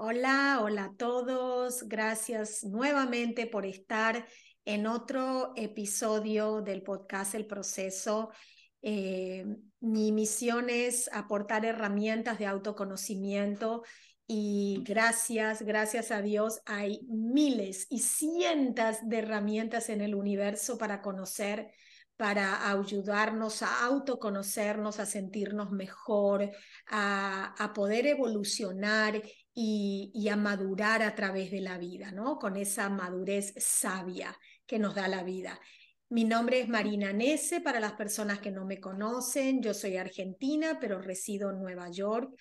Hola, 0.00 0.60
hola 0.62 0.84
a 0.84 0.94
todos. 0.94 1.82
Gracias 1.88 2.62
nuevamente 2.62 3.48
por 3.48 3.66
estar 3.66 4.28
en 4.64 4.86
otro 4.86 5.52
episodio 5.56 6.62
del 6.62 6.84
podcast 6.84 7.34
El 7.34 7.46
Proceso. 7.46 8.30
Eh, 8.80 9.44
mi 9.80 10.12
misión 10.12 10.70
es 10.70 11.10
aportar 11.12 11.64
herramientas 11.64 12.38
de 12.38 12.46
autoconocimiento 12.46 13.82
y 14.24 14.84
gracias, 14.84 15.62
gracias 15.62 16.12
a 16.12 16.22
Dios 16.22 16.60
hay 16.64 17.00
miles 17.08 17.88
y 17.90 17.98
cientos 17.98 18.98
de 19.02 19.18
herramientas 19.18 19.88
en 19.88 20.00
el 20.00 20.14
universo 20.14 20.78
para 20.78 21.02
conocer 21.02 21.72
para 22.18 22.68
ayudarnos 22.72 23.62
a 23.62 23.84
autoconocernos, 23.84 24.98
a 24.98 25.06
sentirnos 25.06 25.70
mejor, 25.70 26.50
a, 26.88 27.54
a 27.56 27.72
poder 27.72 28.08
evolucionar 28.08 29.22
y, 29.60 30.28
a 30.28 30.36
madurar 30.36 31.02
a 31.02 31.16
través 31.16 31.50
de 31.50 31.60
la 31.60 31.78
vida, 31.78 32.12
¿no? 32.12 32.38
Con 32.38 32.56
esa 32.56 32.88
madurez 32.88 33.54
sabia 33.56 34.38
que 34.66 34.78
nos 34.78 34.94
da 34.94 35.08
la 35.08 35.24
vida. 35.24 35.60
Mi 36.10 36.22
nombre 36.22 36.60
es 36.60 36.68
Marina 36.68 37.12
Nese, 37.12 37.60
para 37.60 37.80
las 37.80 37.94
personas 37.94 38.38
que 38.38 38.52
no 38.52 38.64
me 38.64 38.78
conocen, 38.80 39.60
yo 39.60 39.74
soy 39.74 39.96
argentina, 39.96 40.78
pero 40.80 41.02
resido 41.02 41.50
en 41.50 41.60
Nueva 41.60 41.90
York 41.90 42.32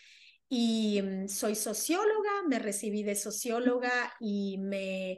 y 0.47 1.01
mm, 1.01 1.27
soy 1.27 1.55
socióloga, 1.55 2.43
me 2.47 2.59
recibí 2.59 3.01
de 3.01 3.15
socióloga 3.15 4.13
y 4.19 4.59
me 4.59 5.17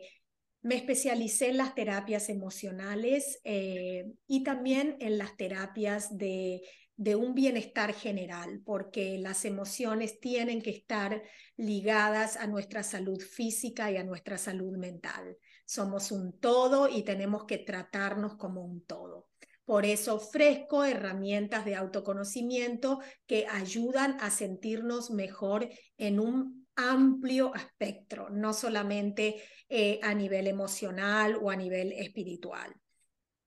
me 0.62 0.76
especialicé 0.76 1.52
en 1.52 1.57
las 1.57 1.73
terapias 1.73 2.27
emocionales 2.27 3.40
eh, 3.45 4.12
y 4.27 4.43
también 4.43 4.98
en 4.99 5.18
las 5.18 5.38
terapias 5.38 6.18
de, 6.18 6.62
de 6.99 7.16
un 7.16 7.34
bienestar 7.34 7.94
general, 7.94 8.62
porque 8.66 9.17
las 9.20 9.45
emociones 9.45 10.20
tienen 10.20 10.62
que 10.62 10.71
estar 10.71 11.23
ligadas 11.55 12.35
a 12.35 12.45
nuestra 12.45 12.84
salud 12.84 13.21
física 13.21 13.90
y 13.90 13.96
a 13.96 14.04
nuestra 14.04 14.37
salud 14.37 14.76
mental. 14.77 15.38
Somos 15.63 16.12
un 16.12 16.38
todo 16.41 16.90
y 16.90 17.04
tenemos 17.04 17.46
que 17.46 17.57
tratarnos 17.57 18.35
como 18.35 18.65
un 18.65 18.84
todo. 18.84 19.29
Por 19.63 19.85
eso 19.85 20.15
ofrezco 20.15 20.84
herramientas 20.84 21.63
de 21.63 21.76
autoconocimiento 21.76 22.99
que 23.26 23.48
ayudan 23.48 24.18
a 24.20 24.29
sentirnos 24.29 25.10
mejor 25.10 25.70
en 25.98 26.20
un 26.20 26.68
amplio 26.76 27.55
espectro, 27.55 28.29
no 28.29 28.51
solamente 28.51 29.41
eh, 29.70 30.01
a 30.04 30.13
nivel 30.13 30.48
emocional 30.48 31.40
o 31.41 31.49
a 31.49 31.55
nivel 31.55 31.93
espiritual. 31.93 32.76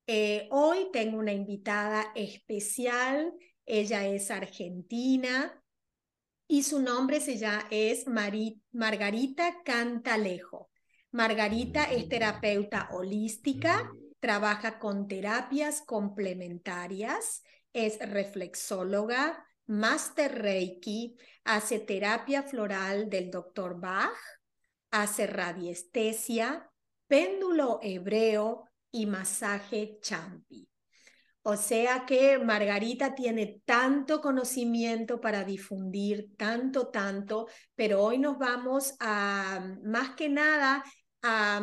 Eh, 0.07 0.49
hoy 0.51 0.89
tengo 0.93 1.19
una 1.19 1.33
invitada 1.33 2.13
especial, 2.17 3.33
ella 3.67 4.07
es 4.07 4.31
argentina 4.31 5.63
y 6.47 6.65
su 6.65 6.81
nombre 6.81 7.21
se 7.21 7.39
llama, 7.39 7.67
es 7.71 8.07
Margarita 8.07 9.63
Cantalejo. 9.65 10.71
Margarita 11.11 11.85
es 11.85 12.09
terapeuta 12.09 12.89
holística, 12.93 13.91
trabaja 14.21 14.79
con 14.79 15.09
terapias 15.09 15.83
complementarias, 15.83 17.43
es 17.73 17.99
reflexóloga, 17.99 19.47
Master 19.67 20.43
Reiki, 20.43 21.17
hace 21.45 21.79
terapia 21.79 22.43
floral 22.43 23.09
del 23.09 23.31
Dr. 23.31 23.81
Bach, 23.81 24.19
hace 24.91 25.27
radiestesia, 25.27 26.71
péndulo 27.07 27.79
hebreo 27.83 28.69
y 28.91 29.07
masaje 29.07 29.99
champi. 30.01 30.72
O 31.45 31.57
sea 31.57 32.05
que 32.07 32.39
Margarita 32.39 33.17
tiene 33.17 33.61
tanto 33.65 34.21
conocimiento 34.21 35.21
para 35.21 35.43
difundir, 35.43 36.37
tanto, 36.37 36.89
tanto, 36.89 37.49
pero 37.75 38.03
hoy 38.03 38.19
nos 38.19 38.39
vamos 38.39 38.95
a, 39.01 39.75
más 39.83 40.11
que 40.11 40.29
nada, 40.29 40.85
a, 41.23 41.61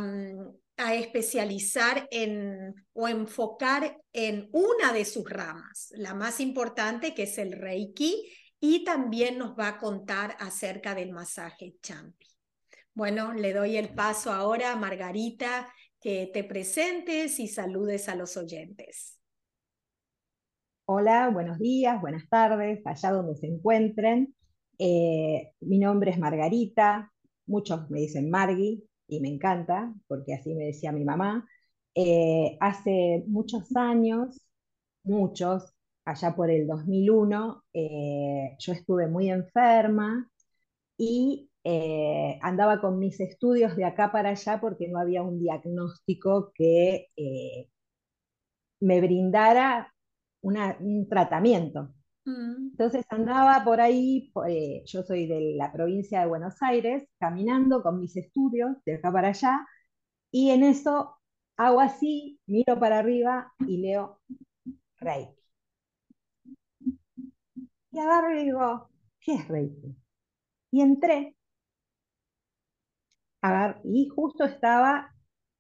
especializar 0.93 2.07
en 2.09 2.73
o 2.93 3.07
enfocar 3.09 3.97
en 4.13 4.49
una 4.53 4.93
de 4.93 5.03
sus 5.03 5.29
ramas, 5.29 5.89
la 5.91 6.13
más 6.13 6.39
importante 6.39 7.13
que 7.13 7.23
es 7.23 7.37
el 7.37 7.51
Reiki, 7.51 8.31
y 8.61 8.85
también 8.85 9.37
nos 9.37 9.57
va 9.57 9.67
a 9.69 9.77
contar 9.77 10.35
acerca 10.39 10.95
del 10.95 11.11
masaje 11.11 11.75
champi. 11.81 12.27
Bueno, 12.93 13.33
le 13.33 13.53
doy 13.53 13.77
el 13.77 13.93
paso 13.93 14.31
ahora 14.31 14.71
a 14.71 14.75
Margarita, 14.75 15.73
que 16.01 16.29
te 16.33 16.45
presentes 16.45 17.39
y 17.39 17.47
saludes 17.47 18.07
a 18.07 18.15
los 18.15 18.37
oyentes. 18.37 19.18
Hola, 20.91 21.29
buenos 21.29 21.59
días, 21.59 22.01
buenas 22.01 22.27
tardes, 22.29 22.81
allá 22.83 23.11
donde 23.11 23.35
se 23.35 23.45
encuentren. 23.45 24.33
Eh, 24.79 25.51
mi 25.61 25.77
nombre 25.77 26.09
es 26.09 26.17
Margarita, 26.17 27.13
muchos 27.45 27.87
me 27.91 27.99
dicen 27.99 28.31
Margui, 28.31 28.83
y 29.07 29.19
me 29.19 29.29
encanta, 29.29 29.93
porque 30.07 30.33
así 30.33 30.55
me 30.55 30.65
decía 30.65 30.91
mi 30.91 31.05
mamá. 31.05 31.47
Eh, 31.93 32.57
hace 32.59 33.23
muchos 33.27 33.75
años, 33.75 34.41
muchos, 35.03 35.75
allá 36.05 36.35
por 36.35 36.49
el 36.49 36.65
2001, 36.67 37.63
eh, 37.73 38.55
yo 38.57 38.73
estuve 38.73 39.07
muy 39.07 39.29
enferma 39.29 40.27
y 40.97 41.49
andaba 42.41 42.81
con 42.81 42.97
mis 42.99 43.19
estudios 43.19 43.75
de 43.75 43.85
acá 43.85 44.11
para 44.11 44.29
allá 44.31 44.59
porque 44.59 44.87
no 44.87 44.99
había 44.99 45.21
un 45.21 45.39
diagnóstico 45.39 46.51
que 46.55 47.09
me 48.81 49.01
brindara 49.01 49.93
un 50.41 51.07
tratamiento. 51.09 51.93
Mm. 52.25 52.69
Entonces 52.71 53.05
andaba 53.09 53.63
por 53.63 53.81
ahí, 53.81 54.31
eh, 54.47 54.83
yo 54.85 55.03
soy 55.03 55.27
de 55.27 55.55
la 55.57 55.71
provincia 55.71 56.21
de 56.21 56.27
Buenos 56.27 56.61
Aires, 56.61 57.07
caminando 57.19 57.81
con 57.83 57.99
mis 57.99 58.15
estudios 58.17 58.77
de 58.85 58.95
acá 58.95 59.11
para 59.11 59.29
allá, 59.29 59.65
y 60.31 60.51
en 60.51 60.63
eso 60.63 61.17
hago 61.57 61.81
así, 61.81 62.39
miro 62.47 62.79
para 62.79 62.99
arriba 62.99 63.53
y 63.67 63.77
leo 63.77 64.21
Reiki. 64.99 65.33
Y 67.91 67.99
agarro 67.99 68.33
y 68.33 68.45
digo, 68.45 68.89
¿qué 69.19 69.35
es 69.35 69.47
Reiki? 69.47 69.95
Y 70.71 70.81
entré, 70.81 71.35
y 73.83 74.07
justo 74.09 74.43
estaba 74.45 75.13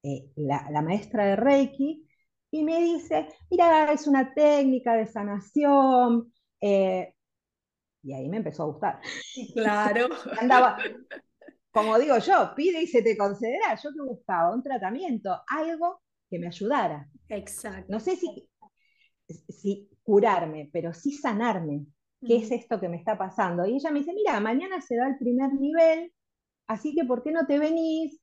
eh, 0.03 0.31
la, 0.35 0.69
la 0.71 0.81
maestra 0.81 1.25
de 1.25 1.35
Reiki, 1.35 2.07
y 2.51 2.63
me 2.63 2.79
dice, 2.79 3.27
mira, 3.49 3.91
es 3.91 4.07
una 4.07 4.33
técnica 4.33 4.95
de 4.95 5.05
sanación, 5.05 6.33
eh, 6.61 7.13
y 8.01 8.13
ahí 8.13 8.29
me 8.29 8.37
empezó 8.37 8.63
a 8.63 8.67
gustar. 8.67 9.01
Claro. 9.53 10.07
Andaba, 10.39 10.77
como 11.71 11.97
digo 11.99 12.17
yo, 12.17 12.53
pide 12.55 12.81
y 12.81 12.87
se 12.87 13.01
te 13.01 13.17
concederá. 13.17 13.75
Yo 13.75 13.91
que 13.91 14.01
buscaba 14.01 14.53
un 14.53 14.63
tratamiento, 14.63 15.41
algo 15.47 16.01
que 16.29 16.39
me 16.39 16.47
ayudara. 16.47 17.07
Exacto. 17.27 17.85
No 17.89 17.99
sé 17.99 18.15
si, 18.15 18.49
si 19.27 19.89
curarme, 20.03 20.69
pero 20.71 20.93
sí 20.93 21.11
sanarme. 21.11 21.85
¿Qué 22.25 22.37
es 22.37 22.51
esto 22.51 22.79
que 22.79 22.89
me 22.89 22.97
está 22.97 23.17
pasando? 23.17 23.65
Y 23.65 23.75
ella 23.75 23.91
me 23.91 23.99
dice, 23.99 24.13
mira, 24.13 24.39
mañana 24.39 24.81
se 24.81 24.95
da 24.95 25.07
el 25.07 25.17
primer 25.17 25.53
nivel, 25.53 26.13
así 26.67 26.93
que 26.93 27.05
¿por 27.05 27.23
qué 27.23 27.31
no 27.31 27.47
te 27.47 27.57
venís? 27.57 28.19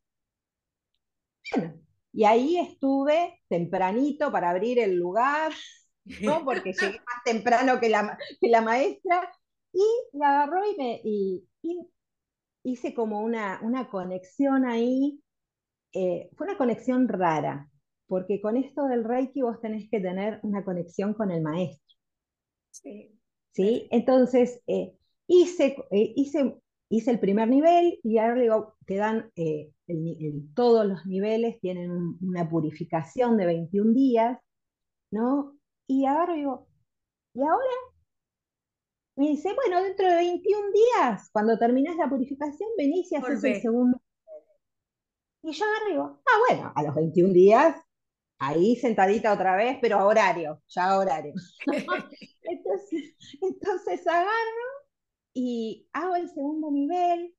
Bueno, 1.54 1.80
y 2.16 2.24
ahí 2.24 2.58
estuve 2.58 3.42
tempranito 3.46 4.32
para 4.32 4.48
abrir 4.48 4.78
el 4.78 4.96
lugar, 4.96 5.52
¿no? 6.22 6.42
porque 6.46 6.72
llegué 6.72 6.98
más 7.06 7.22
temprano 7.26 7.78
que 7.78 7.90
la, 7.90 8.18
que 8.40 8.48
la 8.48 8.62
maestra, 8.62 9.30
y 9.70 9.84
la 10.14 10.30
agarró 10.30 10.64
y 10.64 10.76
me 10.78 11.00
y, 11.04 11.46
hice 12.62 12.94
como 12.94 13.20
una, 13.20 13.60
una 13.62 13.90
conexión 13.90 14.64
ahí. 14.64 15.20
Eh, 15.92 16.30
fue 16.36 16.46
una 16.46 16.56
conexión 16.56 17.06
rara, 17.06 17.70
porque 18.06 18.40
con 18.40 18.56
esto 18.56 18.86
del 18.86 19.04
Reiki 19.04 19.42
vos 19.42 19.60
tenés 19.60 19.90
que 19.90 20.00
tener 20.00 20.40
una 20.42 20.64
conexión 20.64 21.12
con 21.12 21.30
el 21.30 21.42
maestro. 21.42 21.96
Sí. 22.70 23.20
¿Sí? 23.52 23.88
Entonces, 23.90 24.62
eh, 24.66 24.96
hice, 25.26 25.76
eh, 25.90 26.12
hice, 26.16 26.56
hice 26.88 27.10
el 27.10 27.20
primer 27.20 27.48
nivel 27.48 27.98
y 28.02 28.18
ahora 28.18 28.40
digo, 28.40 28.76
te 28.86 28.96
dan 28.96 29.32
todos 30.54 30.86
los 30.86 31.06
niveles, 31.06 31.60
tienen 31.60 32.16
una 32.20 32.48
purificación 32.48 33.36
de 33.36 33.46
21 33.46 33.92
días, 33.92 34.38
¿no? 35.10 35.58
Y 35.86 36.06
ahora 36.06 36.34
digo, 36.34 36.68
¿y 37.34 37.40
ahora? 37.40 37.74
Me 39.16 39.28
dice, 39.28 39.54
bueno, 39.54 39.82
dentro 39.82 40.08
de 40.08 40.14
21 40.14 40.72
días, 40.72 41.30
cuando 41.32 41.58
terminas 41.58 41.96
la 41.96 42.08
purificación, 42.08 42.68
venís 42.76 43.10
y 43.10 43.16
haces 43.16 43.42
el 43.44 43.60
segundo. 43.62 44.00
Y 45.42 45.52
yo 45.52 45.64
digo, 45.88 46.20
ah, 46.26 46.38
bueno, 46.48 46.72
a 46.74 46.82
los 46.82 46.94
21 46.94 47.32
días, 47.32 47.76
ahí 48.38 48.76
sentadita 48.76 49.32
otra 49.32 49.56
vez, 49.56 49.78
pero 49.80 49.98
a 49.98 50.04
horario, 50.04 50.60
ya 50.68 50.90
a 50.90 50.98
horario. 50.98 51.32
entonces, 52.42 53.14
entonces 53.40 54.06
agarro 54.06 54.75
y 55.36 55.86
hago 55.92 56.16
el 56.16 56.28
segundo 56.30 56.70
nivel. 56.70 57.34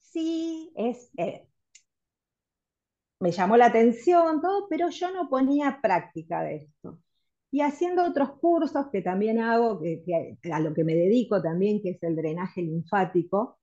Sí, 0.00 0.72
es, 0.76 1.10
eh, 1.16 1.48
me 3.18 3.32
llamó 3.32 3.56
la 3.56 3.66
atención 3.66 4.40
todo, 4.40 4.68
pero 4.68 4.90
yo 4.90 5.10
no 5.12 5.28
ponía 5.28 5.80
práctica 5.82 6.42
de 6.42 6.56
esto 6.56 7.00
y 7.54 7.60
haciendo 7.60 8.04
otros 8.04 8.32
cursos 8.40 8.88
que 8.90 9.00
también 9.00 9.38
hago, 9.38 9.80
que, 9.80 10.36
a 10.52 10.58
lo 10.58 10.74
que 10.74 10.82
me 10.82 10.96
dedico 10.96 11.40
también, 11.40 11.80
que 11.80 11.90
es 11.90 12.02
el 12.02 12.16
drenaje 12.16 12.62
linfático, 12.62 13.58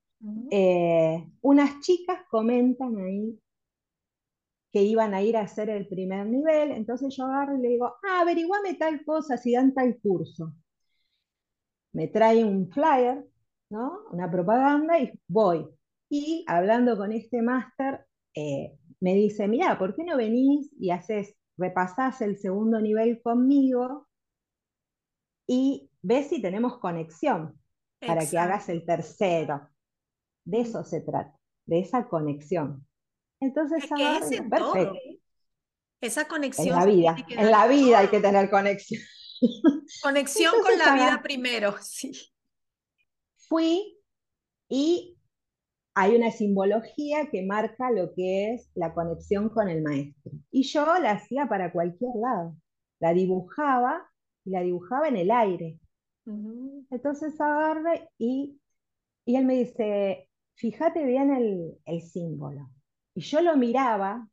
eh, 0.50 1.30
unas 1.42 1.82
chicas 1.82 2.20
comentan 2.30 2.98
ahí 2.98 3.38
que 4.72 4.82
iban 4.84 5.14
a 5.14 5.22
ir 5.22 5.36
a 5.36 5.42
hacer 5.42 5.70
el 5.70 5.90
primer 5.90 6.26
nivel, 6.26 6.72
entonces 6.72 7.14
yo 7.18 7.26
agarro 7.26 7.58
y 7.58 7.62
le 7.62 7.68
digo, 7.68 7.88
ah, 7.88 8.22
averiguame 8.22 8.76
tal 8.76 9.04
cosa 9.04 9.36
si 9.36 9.52
dan 9.52 9.74
tal 9.74 10.00
curso. 10.00 10.54
Me 11.94 12.08
trae 12.08 12.44
un 12.44 12.70
flyer, 12.72 13.26
¿no? 13.70 14.06
Una 14.12 14.30
propaganda 14.30 15.00
y 15.00 15.12
voy. 15.28 15.68
Y 16.10 16.44
hablando 16.48 16.98
con 16.98 17.12
este 17.12 17.42
máster, 17.42 18.06
eh, 18.36 18.78
me 19.00 19.16
dice, 19.16 19.48
mira, 19.48 19.78
¿por 19.78 19.96
qué 19.96 20.04
no 20.04 20.18
venís 20.18 20.72
y 20.80 20.92
haces, 20.92 21.36
repasás 21.58 22.22
el 22.22 22.38
segundo 22.38 22.80
nivel 22.80 23.22
conmigo 23.22 24.08
y 25.48 25.90
ves 26.02 26.28
si 26.28 26.42
tenemos 26.42 26.80
conexión 26.80 27.60
para 28.00 28.26
que 28.30 28.38
hagas 28.38 28.70
el 28.70 28.86
tercero? 28.86 29.70
De 30.44 30.60
mm. 30.60 30.62
eso 30.62 30.84
se 30.84 31.02
trata, 31.02 31.36
de 31.66 31.80
esa 31.80 32.08
conexión. 32.08 32.86
Entonces, 33.40 33.84
es 33.84 34.42
perfecto. 34.50 34.94
Esa 36.00 36.28
conexión. 36.28 36.68
En 36.68 36.76
la 36.76 36.86
vida, 36.86 37.16
en 37.30 37.52
la 37.52 37.68
vida 37.68 38.00
hay 38.00 38.08
que 38.08 38.20
tener 38.20 38.50
conexión. 38.50 39.02
Conexión 40.02 40.54
con 40.62 40.78
la 40.78 40.94
vida 40.94 41.22
primero, 41.22 41.76
sí. 41.82 42.12
Fui 43.48 43.98
y 44.70 45.18
hay 45.94 46.16
una 46.16 46.32
simbología 46.32 47.30
que 47.30 47.46
marca 47.46 47.92
lo 47.92 48.14
que 48.14 48.54
es 48.54 48.70
la 48.76 48.94
conexión 48.94 49.50
con 49.50 49.68
el 49.68 49.82
maestro. 49.82 50.32
Y 50.50 50.64
yo 50.64 50.86
la 51.00 51.12
hacía 51.12 51.48
para 51.48 51.72
cualquier 51.72 52.12
lado. 52.16 52.56
La 53.00 53.14
dibujaba 53.14 54.10
y 54.46 54.52
la 54.52 54.62
dibujaba 54.62 55.08
en 55.08 55.18
el 55.18 55.32
aire. 55.32 55.80
Entonces 56.26 57.40
agarré 57.42 58.10
y, 58.18 58.60
y 59.26 59.36
él 59.36 59.46
me 59.46 59.56
dice, 59.56 60.30
fíjate 60.56 61.04
bien 61.06 61.34
el, 61.34 61.78
el 61.86 62.02
símbolo. 62.02 62.70
Y 63.14 63.22
yo 63.22 63.42
lo 63.42 63.58
miraba, 63.58 64.30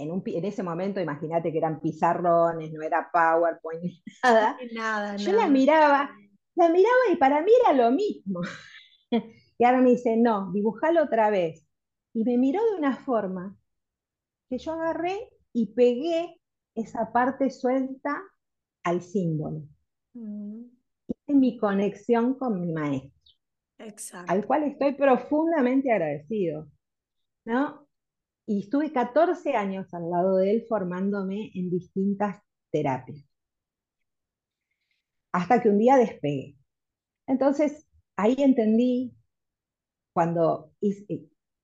en, 0.00 0.10
un, 0.10 0.22
en 0.26 0.44
ese 0.44 0.62
momento 0.62 1.00
imagínate 1.00 1.52
que 1.52 1.58
eran 1.58 1.80
pizarrones, 1.80 2.72
no 2.72 2.82
era 2.82 3.10
PowerPoint, 3.12 3.82
nada. 4.24 4.58
nada 4.72 5.16
yo 5.16 5.32
la 5.32 5.46
miraba, 5.48 6.10
la 6.54 6.68
miraba 6.68 7.12
y 7.12 7.16
para 7.16 7.42
mí 7.42 7.52
era 7.62 7.72
lo 7.72 7.90
mismo. 7.90 8.40
y 9.58 9.64
ahora 9.64 9.80
me 9.80 9.90
dice, 9.90 10.16
no, 10.16 10.50
dibujalo 10.52 11.04
otra 11.04 11.30
vez. 11.30 11.66
Y 12.12 12.24
me 12.24 12.36
miró 12.38 12.60
de 12.70 12.78
una 12.78 12.96
forma 12.96 13.56
que 14.48 14.58
yo 14.58 14.72
agarré 14.72 15.30
y 15.52 15.74
pegué 15.74 16.40
esa 16.74 17.12
parte 17.12 17.50
suelta 17.50 18.20
al 18.82 19.02
símbolo. 19.02 19.62
Mm. 20.14 20.62
Y 21.26 21.34
mi 21.34 21.56
conexión 21.56 22.34
con 22.34 22.60
mi 22.60 22.72
maestro. 22.72 23.10
Exacto. 23.78 24.32
Al 24.32 24.44
cual 24.44 24.64
estoy 24.64 24.94
profundamente 24.94 25.92
agradecido. 25.92 26.68
¿no? 27.44 27.86
Y 28.46 28.60
estuve 28.60 28.92
14 28.92 29.54
años 29.54 29.92
al 29.94 30.10
lado 30.10 30.36
de 30.36 30.50
él 30.50 30.66
formándome 30.68 31.50
en 31.54 31.70
distintas 31.70 32.42
terapias. 32.70 33.24
Hasta 35.32 35.62
que 35.62 35.68
un 35.68 35.78
día 35.78 35.96
despegué. 35.96 36.56
Entonces, 37.26 37.86
ahí 38.16 38.36
entendí, 38.38 39.14
cuando 40.12 40.72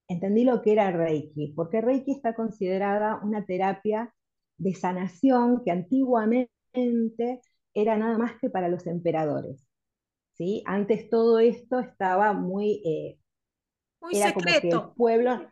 entendí 0.08 0.44
lo 0.44 0.62
que 0.62 0.72
era 0.72 0.92
Reiki, 0.92 1.52
porque 1.56 1.80
Reiki 1.80 2.12
está 2.12 2.34
considerada 2.34 3.20
una 3.22 3.44
terapia 3.44 4.14
de 4.58 4.74
sanación 4.74 5.62
que 5.64 5.72
antiguamente 5.72 7.42
era 7.74 7.96
nada 7.96 8.16
más 8.16 8.38
que 8.40 8.48
para 8.48 8.68
los 8.68 8.86
emperadores. 8.86 9.66
¿sí? 10.36 10.62
Antes 10.66 11.10
todo 11.10 11.38
esto 11.38 11.80
estaba 11.80 12.32
muy... 12.32 12.82
Eh, 12.84 13.18
muy 14.00 14.14
secreto. 14.14 14.88
el 14.90 14.94
pueblo, 14.94 15.50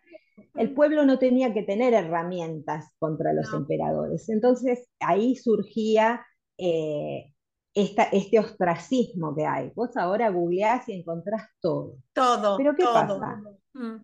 el 0.54 0.72
pueblo 0.74 1.04
no 1.04 1.18
tenía 1.18 1.52
que 1.52 1.62
tener 1.62 1.94
herramientas 1.94 2.92
contra 2.98 3.32
los 3.32 3.52
emperadores. 3.52 4.28
Entonces 4.28 4.88
ahí 5.00 5.36
surgía 5.36 6.24
eh, 6.58 7.32
este 7.74 8.38
ostracismo 8.38 9.34
que 9.34 9.46
hay. 9.46 9.72
Vos 9.74 9.96
ahora 9.96 10.30
googleás 10.30 10.88
y 10.88 10.92
encontrás 10.94 11.48
todo. 11.60 11.96
Todo. 12.12 12.56
Pero 12.56 12.74
¿qué 12.76 12.84
pasa? 12.84 13.42
Mm. 13.74 13.96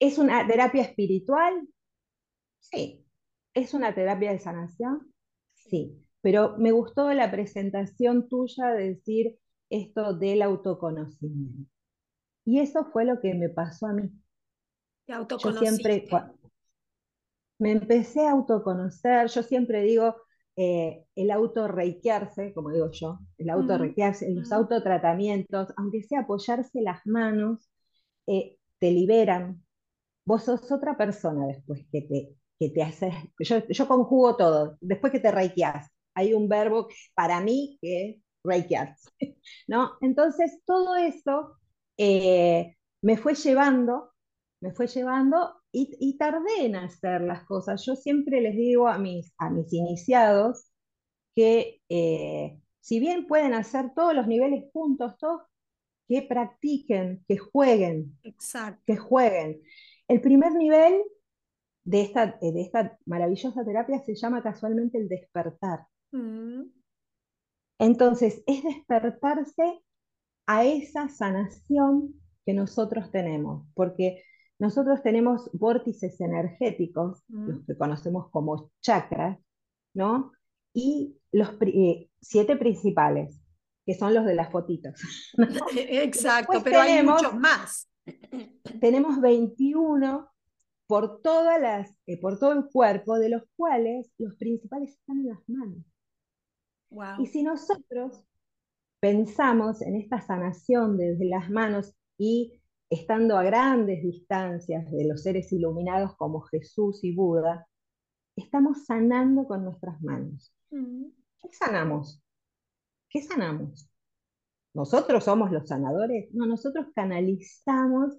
¿Es 0.00 0.18
una 0.18 0.46
terapia 0.46 0.82
espiritual? 0.82 1.68
Sí. 2.58 3.04
¿Es 3.54 3.72
una 3.74 3.94
terapia 3.94 4.32
de 4.32 4.38
sanación? 4.40 5.12
Sí. 5.54 6.00
Pero 6.20 6.56
me 6.58 6.72
gustó 6.72 7.12
la 7.12 7.30
presentación 7.30 8.28
tuya 8.28 8.68
de 8.72 8.94
decir 8.94 9.38
esto 9.70 10.14
del 10.14 10.42
autoconocimiento. 10.42 11.70
Y 12.44 12.60
eso 12.60 12.86
fue 12.92 13.04
lo 13.04 13.20
que 13.20 13.34
me 13.34 13.48
pasó 13.48 13.86
a 13.86 13.92
mí. 13.92 14.10
Yo 15.06 15.52
siempre, 15.52 16.06
me 17.58 17.72
empecé 17.72 18.26
a 18.26 18.32
autoconocer, 18.32 19.28
yo 19.28 19.42
siempre 19.42 19.82
digo, 19.82 20.16
eh, 20.56 21.04
el 21.16 21.30
autorreiquearse, 21.30 22.52
como 22.54 22.70
digo 22.70 22.90
yo, 22.92 23.18
el 23.38 23.50
autorreiquearse, 23.50 24.30
los 24.30 24.52
autotratamientos, 24.52 25.72
aunque 25.76 26.02
sea 26.02 26.20
apoyarse 26.20 26.80
las 26.80 27.00
manos, 27.06 27.68
eh, 28.26 28.56
te 28.78 28.90
liberan. 28.92 29.62
Vos 30.26 30.44
sos 30.44 30.70
otra 30.72 30.96
persona 30.96 31.46
después 31.46 31.86
que 31.92 32.02
te, 32.02 32.36
que 32.58 32.70
te 32.70 32.82
haces, 32.82 33.14
yo, 33.40 33.66
yo 33.68 33.88
conjugo 33.88 34.36
todo, 34.36 34.78
después 34.80 35.12
que 35.12 35.20
te 35.20 35.30
reiqueas, 35.30 35.90
hay 36.14 36.32
un 36.34 36.48
verbo 36.48 36.88
para 37.14 37.40
mí 37.40 37.78
que 37.82 38.10
es 38.10 38.16
reikiarse, 38.44 39.10
¿no? 39.68 39.92
Entonces 40.00 40.60
todo 40.64 40.96
eso 40.96 41.58
eh, 41.98 42.76
me 43.02 43.16
fue 43.16 43.34
llevando 43.34 44.13
me 44.64 44.72
fue 44.72 44.86
llevando 44.86 45.60
y, 45.70 46.16
tardé 46.16 46.64
en 46.64 46.76
hacer 46.76 47.20
las 47.20 47.44
cosas. 47.44 47.84
Yo 47.84 47.96
siempre 47.96 48.40
les 48.40 48.56
digo 48.56 48.88
a 48.88 48.96
mis, 48.96 49.30
a 49.36 49.50
mis 49.50 49.70
iniciados 49.74 50.72
que 51.36 51.82
eh, 51.90 52.58
si 52.80 52.98
bien 52.98 53.26
pueden 53.26 53.52
hacer 53.52 53.92
todos 53.94 54.14
los 54.14 54.26
niveles 54.26 54.64
juntos, 54.72 55.18
todos, 55.18 55.42
que 56.08 56.22
practiquen, 56.22 57.22
que 57.28 57.36
jueguen, 57.36 58.18
Exacto. 58.22 58.82
que 58.86 58.96
jueguen. 58.96 59.60
El 60.08 60.22
primer 60.22 60.54
nivel 60.54 61.02
de 61.84 62.00
esta, 62.00 62.38
de 62.40 62.62
esta 62.62 62.98
maravillosa 63.04 63.66
terapia 63.66 64.02
se 64.02 64.14
llama 64.14 64.42
casualmente 64.42 64.96
el 64.96 65.08
despertar. 65.10 65.86
Mm. 66.10 66.62
Entonces, 67.80 68.42
es 68.46 68.62
despertarse 68.62 69.82
a 70.46 70.64
esa 70.64 71.10
sanación 71.10 72.14
que 72.46 72.54
nosotros 72.54 73.10
tenemos, 73.10 73.66
porque 73.74 74.22
nosotros 74.58 75.02
tenemos 75.02 75.50
vórtices 75.52 76.20
energéticos, 76.20 77.22
los 77.28 77.64
que 77.66 77.76
conocemos 77.76 78.30
como 78.30 78.70
chakras, 78.80 79.38
¿no? 79.94 80.32
Y 80.72 81.18
los 81.32 81.50
eh, 81.60 82.08
siete 82.20 82.56
principales, 82.56 83.40
que 83.84 83.94
son 83.94 84.14
los 84.14 84.24
de 84.24 84.34
las 84.34 84.50
fotitos. 84.50 85.00
Exacto, 85.76 86.60
pero 86.62 86.80
hay 86.80 87.02
muchos 87.02 87.34
más. 87.34 87.88
Tenemos 88.80 89.20
21 89.20 90.28
por, 90.86 91.20
todas 91.22 91.60
las, 91.60 91.96
eh, 92.06 92.20
por 92.20 92.38
todo 92.38 92.52
el 92.52 92.64
cuerpo, 92.66 93.18
de 93.18 93.30
los 93.30 93.42
cuales 93.56 94.12
los 94.18 94.36
principales 94.36 94.90
están 94.90 95.20
en 95.20 95.28
las 95.28 95.48
manos. 95.48 95.84
Y 97.18 97.26
si 97.26 97.42
nosotros 97.42 98.24
pensamos 99.00 99.82
en 99.82 99.96
esta 99.96 100.20
sanación 100.20 100.96
desde 100.96 101.24
las 101.26 101.50
manos 101.50 101.94
y 102.16 102.60
estando 102.94 103.36
a 103.36 103.42
grandes 103.42 104.02
distancias 104.02 104.88
de 104.90 105.04
los 105.06 105.22
seres 105.22 105.52
iluminados 105.52 106.14
como 106.16 106.42
Jesús 106.42 107.02
y 107.02 107.14
Buda, 107.14 107.66
estamos 108.36 108.84
sanando 108.86 109.46
con 109.46 109.64
nuestras 109.64 110.00
manos. 110.00 110.54
Mm. 110.70 111.06
¿Qué 111.42 111.48
sanamos? 111.52 112.22
¿Qué 113.10 113.20
sanamos? 113.22 113.90
¿Nosotros 114.74 115.24
somos 115.24 115.50
los 115.50 115.68
sanadores? 115.68 116.32
No, 116.32 116.46
nosotros 116.46 116.86
canalizamos 116.94 118.16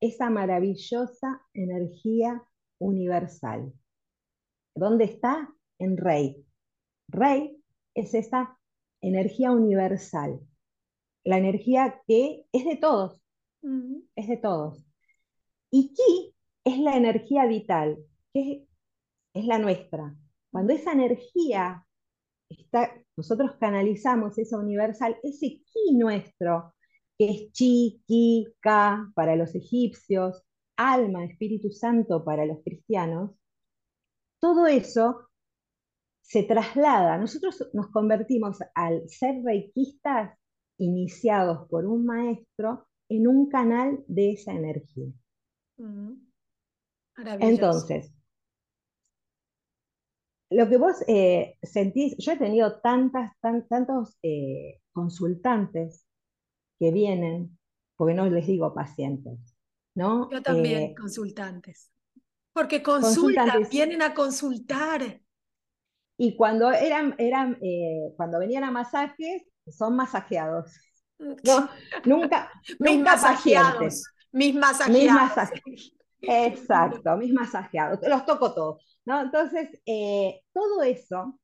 esa 0.00 0.30
maravillosa 0.30 1.42
energía 1.54 2.42
universal. 2.78 3.72
¿Dónde 4.74 5.04
está? 5.04 5.52
En 5.78 5.96
Rey. 5.96 6.46
Rey 7.08 7.62
es 7.94 8.14
esa 8.14 8.58
energía 9.00 9.52
universal, 9.52 10.40
la 11.24 11.38
energía 11.38 12.02
que 12.06 12.44
es 12.52 12.64
de 12.64 12.76
todos, 12.76 13.22
es 13.62 14.28
de 14.28 14.36
todos. 14.36 14.84
Y 15.70 15.92
Ki 15.94 16.34
es 16.64 16.78
la 16.78 16.96
energía 16.96 17.46
vital, 17.46 17.98
que 18.32 18.66
es, 19.34 19.44
la 19.44 19.58
nuestra. 19.58 20.14
Cuando 20.50 20.72
esa 20.72 20.92
energía 20.92 21.86
está, 22.48 22.92
nosotros 23.16 23.56
canalizamos 23.60 24.38
esa 24.38 24.58
universal, 24.58 25.16
ese 25.22 25.62
Ki 25.64 25.94
nuestro, 25.94 26.74
que 27.18 27.30
es 27.30 27.52
Chi, 27.52 28.02
Ki, 28.06 28.48
Ka 28.60 29.10
para 29.14 29.36
los 29.36 29.54
egipcios, 29.54 30.42
alma, 30.76 31.24
Espíritu 31.24 31.70
Santo 31.70 32.24
para 32.24 32.46
los 32.46 32.62
cristianos, 32.64 33.32
todo 34.40 34.66
eso 34.66 35.28
se 36.22 36.42
traslada. 36.42 37.18
Nosotros 37.18 37.70
nos 37.72 37.88
convertimos 37.88 38.58
al 38.74 39.08
ser 39.08 39.42
reikistas 39.44 40.38
iniciados 40.78 41.68
por 41.68 41.86
un 41.86 42.06
maestro, 42.06 42.87
en 43.08 43.26
un 43.26 43.48
canal 43.48 44.04
de 44.06 44.32
esa 44.32 44.52
energía. 44.52 45.12
Mm. 45.76 46.12
Entonces, 47.40 48.12
lo 50.50 50.68
que 50.68 50.76
vos 50.78 50.96
eh, 51.06 51.58
sentís, 51.62 52.16
yo 52.18 52.32
he 52.32 52.36
tenido 52.36 52.80
tantas, 52.80 53.32
tantos 53.40 54.18
eh, 54.22 54.80
consultantes 54.92 56.06
que 56.78 56.90
vienen, 56.90 57.58
porque 57.96 58.14
no 58.14 58.26
les 58.30 58.46
digo 58.46 58.72
pacientes, 58.72 59.38
¿no? 59.94 60.30
Yo 60.30 60.42
también, 60.42 60.82
eh, 60.82 60.94
consultantes. 60.96 61.92
Porque 62.52 62.82
consultan, 62.82 63.68
vienen 63.70 64.02
a 64.02 64.14
consultar. 64.14 65.20
Y 66.16 66.36
cuando 66.36 66.72
eran, 66.72 67.14
eran 67.18 67.58
cuando 68.16 68.40
venían 68.40 68.64
a 68.64 68.72
masajes, 68.72 69.44
son 69.68 69.94
masajeados. 69.94 70.72
No, 71.18 71.68
nunca, 72.04 72.50
mis 72.78 73.00
masajeados. 73.00 74.04
Mis 74.32 74.54
masajeados. 74.54 75.50
Exacto, 76.20 77.16
mis 77.16 77.32
masajeados, 77.32 78.00
los 78.06 78.26
toco 78.26 78.52
todos. 78.54 79.00
¿no? 79.04 79.22
Entonces, 79.22 79.68
eh, 79.86 80.42
todo 80.52 80.82
eso 80.82 81.38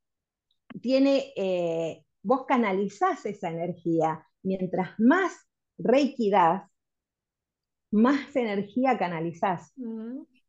tiene, 0.80 1.32
eh, 1.36 2.04
vos 2.22 2.44
canalizás 2.46 3.24
esa 3.26 3.50
energía. 3.50 4.26
Mientras 4.42 4.90
más 4.98 5.32
reiki 5.78 6.30
das, 6.30 6.70
más 7.90 8.34
energía 8.36 8.98
canalizás. 8.98 9.72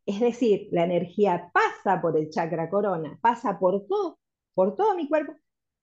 Es 0.05 0.19
decir, 0.19 0.67
la 0.71 0.83
energía 0.83 1.51
pasa 1.53 2.01
por 2.01 2.17
el 2.17 2.29
chakra 2.29 2.69
corona, 2.69 3.17
pasa 3.21 3.57
por 3.57 3.85
todo, 3.87 4.19
por 4.53 4.75
todo 4.75 4.95
mi 4.95 5.07
cuerpo 5.07 5.35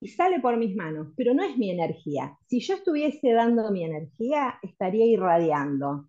y 0.03 0.09
sale 0.09 0.41
por 0.41 0.57
mis 0.57 0.75
manos, 0.75 1.13
pero 1.17 1.33
no 1.33 1.45
es 1.45 1.57
mi 1.57 1.71
energía. 1.71 2.37
Si 2.49 2.61
yo 2.61 2.75
estuviese 2.75 3.33
dando 3.33 3.71
mi 3.71 3.85
energía, 3.85 4.59
estaría 4.63 5.07
irradiando. 5.07 6.09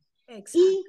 Y 0.53 0.83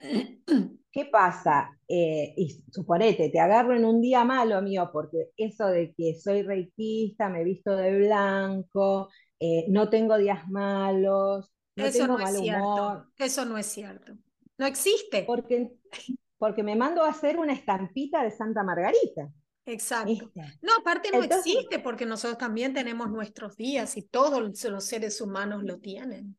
¿Qué 0.90 1.04
pasa? 1.04 1.70
Eh, 1.86 2.34
y 2.36 2.64
suponete, 2.72 3.28
te 3.28 3.38
agarro 3.38 3.76
en 3.76 3.84
un 3.84 4.00
día 4.00 4.24
malo 4.24 4.60
mío, 4.62 4.90
porque 4.92 5.30
eso 5.36 5.66
de 5.66 5.94
que 5.96 6.18
soy 6.18 6.42
reikista, 6.42 7.28
me 7.28 7.44
visto 7.44 7.76
de 7.76 7.96
blanco, 7.98 9.08
eh, 9.38 9.66
no 9.68 9.88
tengo 9.88 10.18
días 10.18 10.48
malos, 10.48 11.52
no 11.76 11.84
eso 11.84 11.98
tengo 11.98 12.18
no 12.18 12.24
mal 12.24 12.34
es 12.34 12.40
humor. 12.40 13.06
Cierto. 13.14 13.24
Eso 13.24 13.44
no 13.44 13.58
es 13.58 13.66
cierto. 13.66 14.12
No 14.56 14.66
existe. 14.66 15.22
Porque, 15.24 15.70
porque 16.38 16.62
me 16.64 16.74
mando 16.74 17.04
a 17.04 17.10
hacer 17.10 17.38
una 17.38 17.52
estampita 17.52 18.24
de 18.24 18.32
Santa 18.32 18.64
Margarita. 18.64 19.30
Exacto. 19.72 20.30
No, 20.62 20.72
aparte 20.80 21.10
no 21.12 21.22
existe 21.22 21.78
porque 21.78 22.06
nosotros 22.06 22.38
también 22.38 22.72
tenemos 22.72 23.10
nuestros 23.10 23.56
días 23.56 23.96
y 23.96 24.02
todos 24.02 24.40
los 24.64 24.84
seres 24.84 25.20
humanos 25.20 25.62
lo 25.64 25.78
tienen. 25.78 26.36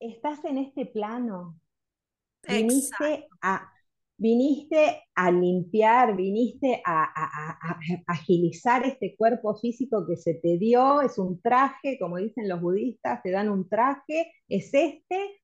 Estás 0.00 0.44
en 0.44 0.58
este 0.58 0.86
plano, 0.86 1.60
Viniste 2.46 3.28
a, 3.42 3.70
viniste 4.16 5.02
a 5.14 5.30
limpiar, 5.30 6.16
viniste 6.16 6.80
a, 6.84 7.58
agilizar 8.06 8.84
este 8.86 9.14
cuerpo 9.16 9.56
físico 9.56 10.06
que 10.06 10.16
se 10.16 10.34
te 10.34 10.56
dio, 10.58 11.02
es 11.02 11.18
un 11.18 11.40
traje, 11.40 11.98
como 11.98 12.16
dicen 12.16 12.48
los 12.48 12.60
budistas, 12.60 13.22
te 13.22 13.30
dan 13.30 13.48
un 13.48 13.68
traje, 13.68 14.32
es 14.48 14.72
este, 14.72 15.42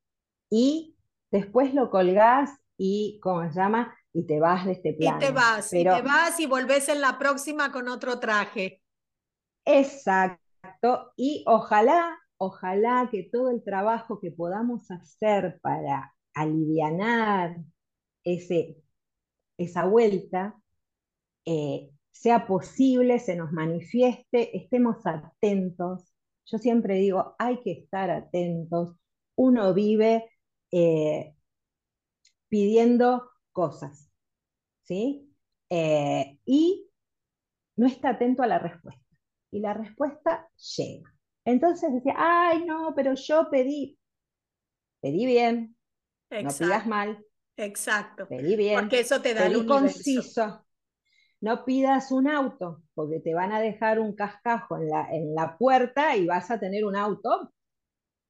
y 0.51 0.97
después 1.31 1.75
lo 1.75 1.91
colgás 1.91 2.51
y, 2.77 3.21
¿cómo 3.23 3.47
se 3.53 3.59
llama? 3.59 3.95
Y 4.15 4.27
te 4.27 4.39
vas 4.39 4.65
de 4.65 4.73
este 4.73 4.95
plano. 4.95 5.19
Y 5.19 5.21
te 5.21 5.31
vas, 5.33 5.73
y 5.73 5.83
te 5.83 6.03
vas 6.03 6.41
y 6.41 6.47
volvés 6.47 6.89
en 6.89 7.01
la 7.01 7.19
próxima 7.19 7.73
con 7.73 7.89
otro 7.89 8.21
traje. 8.21 8.81
Exacto, 9.65 11.13
y 11.17 11.43
ojalá, 11.47 12.17
ojalá 12.37 13.09
que 13.11 13.25
todo 13.25 13.51
el 13.51 13.63
trabajo 13.65 14.21
que 14.21 14.31
podamos 14.31 14.91
hacer 14.91 15.59
para 15.61 16.15
alivianar 16.35 17.57
ese, 18.25 18.77
esa 19.59 19.85
vuelta, 19.87 20.57
eh, 21.45 21.91
sea 22.11 22.47
posible, 22.47 23.19
se 23.19 23.37
nos 23.37 23.53
manifieste, 23.53 24.57
estemos 24.57 25.05
atentos. 25.07 26.15
Yo 26.47 26.59
siempre 26.59 26.95
digo, 26.97 27.35
hay 27.39 27.61
que 27.61 27.73
estar 27.73 28.11
atentos. 28.11 28.97
Uno 29.37 29.75
vive 29.75 30.31
eh, 30.71 31.35
pidiendo 32.49 33.31
cosas, 33.53 34.04
¿sí? 34.85 35.31
Eh, 35.71 36.39
y 36.45 36.89
no 37.77 37.87
está 37.87 38.11
atento 38.11 38.43
a 38.43 38.47
la 38.47 38.59
respuesta. 38.59 39.03
Y 39.51 39.61
la 39.61 39.75
respuesta 39.75 40.49
llega. 40.77 41.13
Entonces 41.45 41.93
decía, 41.93 42.15
ay, 42.17 42.65
no, 42.65 42.93
pero 42.95 43.15
yo 43.15 43.49
pedí, 43.51 43.99
pedí 45.01 45.27
bien, 45.27 45.77
no 46.31 46.51
pidas 46.51 46.87
mal. 46.87 47.25
Exacto. 47.57 48.27
Pedí 48.29 48.57
bien. 48.57 48.81
Porque 48.81 49.01
eso 49.01 49.21
te 49.21 49.35
da 49.35 49.43
pedí 49.43 49.67
conciso. 49.67 50.67
No 51.41 51.65
pidas 51.65 52.11
un 52.11 52.27
auto, 52.27 52.83
porque 52.95 53.21
te 53.21 53.35
van 53.35 53.53
a 53.53 53.61
dejar 53.61 54.01
un 54.01 54.15
cascajo 54.15 54.79
en 54.79 54.89
la, 54.89 55.09
en 55.13 55.35
la 55.35 55.59
puerta 55.59 56.17
y 56.17 56.27
vas 56.27 56.51
a 56.51 56.59
tener 56.59 56.85
un 56.87 56.97
auto. 56.97 57.53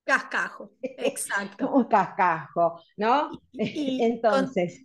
Cascajo, 0.04 0.72
exacto. 0.82 1.70
un 1.72 1.84
cascajo, 1.84 2.82
¿no? 2.96 3.30
Entonces. 3.52 4.84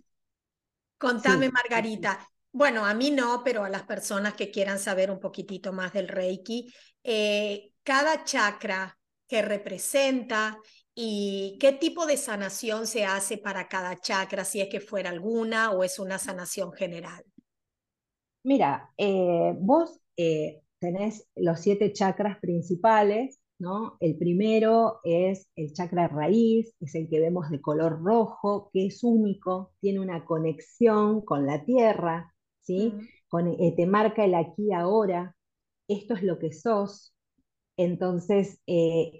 Contame, 1.00 1.50
Margarita. 1.50 2.24
Bueno, 2.52 2.84
a 2.84 2.94
mí 2.94 3.10
no, 3.10 3.42
pero 3.44 3.64
a 3.64 3.68
las 3.68 3.82
personas 3.82 4.34
que 4.34 4.50
quieran 4.50 4.78
saber 4.78 5.10
un 5.10 5.18
poquitito 5.18 5.72
más 5.72 5.92
del 5.92 6.06
Reiki, 6.06 6.72
eh, 7.02 7.72
cada 7.82 8.22
chakra 8.24 8.96
que 9.26 9.42
representa 9.42 10.58
¿Y 11.02 11.56
qué 11.58 11.72
tipo 11.72 12.04
de 12.04 12.18
sanación 12.18 12.86
se 12.86 13.06
hace 13.06 13.38
para 13.38 13.68
cada 13.68 13.96
chakra, 13.96 14.44
si 14.44 14.60
es 14.60 14.68
que 14.68 14.80
fuera 14.80 15.08
alguna 15.08 15.70
o 15.70 15.82
es 15.82 15.98
una 15.98 16.18
sanación 16.18 16.72
general? 16.72 17.24
Mira, 18.42 18.92
eh, 18.98 19.54
vos 19.58 19.98
eh, 20.18 20.60
tenés 20.78 21.26
los 21.36 21.60
siete 21.60 21.94
chakras 21.94 22.38
principales, 22.38 23.39
¿no? 23.60 23.96
El 24.00 24.16
primero 24.16 25.00
es 25.04 25.48
el 25.54 25.72
chakra 25.74 26.08
raíz, 26.08 26.74
es 26.80 26.94
el 26.94 27.08
que 27.08 27.20
vemos 27.20 27.50
de 27.50 27.60
color 27.60 28.02
rojo, 28.02 28.70
que 28.72 28.86
es 28.86 29.04
único, 29.04 29.72
tiene 29.80 30.00
una 30.00 30.24
conexión 30.24 31.20
con 31.20 31.46
la 31.46 31.64
tierra, 31.64 32.34
¿sí? 32.60 32.94
Con, 33.28 33.48
eh, 33.48 33.74
te 33.76 33.86
marca 33.86 34.24
el 34.24 34.34
aquí 34.34 34.68
y 34.68 34.72
ahora, 34.72 35.36
esto 35.88 36.14
es 36.14 36.22
lo 36.22 36.38
que 36.38 36.52
sos, 36.52 37.14
entonces, 37.76 38.60
eh, 38.66 39.12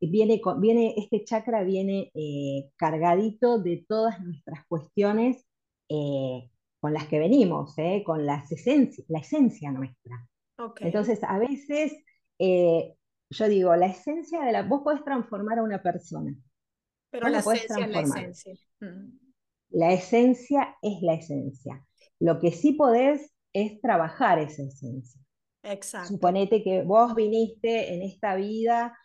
viene, 0.00 0.40
viene, 0.58 0.94
este 0.96 1.24
chakra 1.24 1.64
viene 1.64 2.10
eh, 2.14 2.70
cargadito 2.76 3.58
de 3.58 3.84
todas 3.88 4.20
nuestras 4.20 4.64
cuestiones 4.66 5.44
con 6.78 6.94
las 6.94 7.08
que 7.08 7.18
venimos, 7.18 7.74
con 8.04 8.26
la 8.26 8.44
esencia 8.48 9.72
nuestra. 9.72 10.28
Entonces, 10.80 11.18
a 11.24 11.38
veces, 11.38 11.92
yo 13.30 13.48
digo, 13.48 13.74
la 13.76 13.86
esencia 13.86 14.42
de 14.42 14.52
la... 14.52 14.62
Vos 14.62 14.82
podés 14.82 15.04
transformar 15.04 15.58
a 15.58 15.62
una 15.62 15.82
persona. 15.82 16.34
Pero 17.10 17.28
la 17.28 17.38
esencia 17.38 17.84
es 17.84 17.90
la 17.90 18.00
esencia. 18.00 18.54
Mm. 18.80 19.18
La 19.70 19.92
esencia 19.92 20.76
es 20.82 21.02
la 21.02 21.14
esencia. 21.14 21.86
Lo 22.18 22.40
que 22.40 22.52
sí 22.52 22.72
podés 22.72 23.32
es 23.52 23.80
trabajar 23.80 24.38
esa 24.38 24.62
esencia. 24.62 25.20
Exacto. 25.62 26.08
Suponete 26.08 26.62
que 26.62 26.82
vos 26.82 27.14
viniste 27.14 27.94
en 27.94 28.02
esta 28.02 28.34
vida 28.34 28.96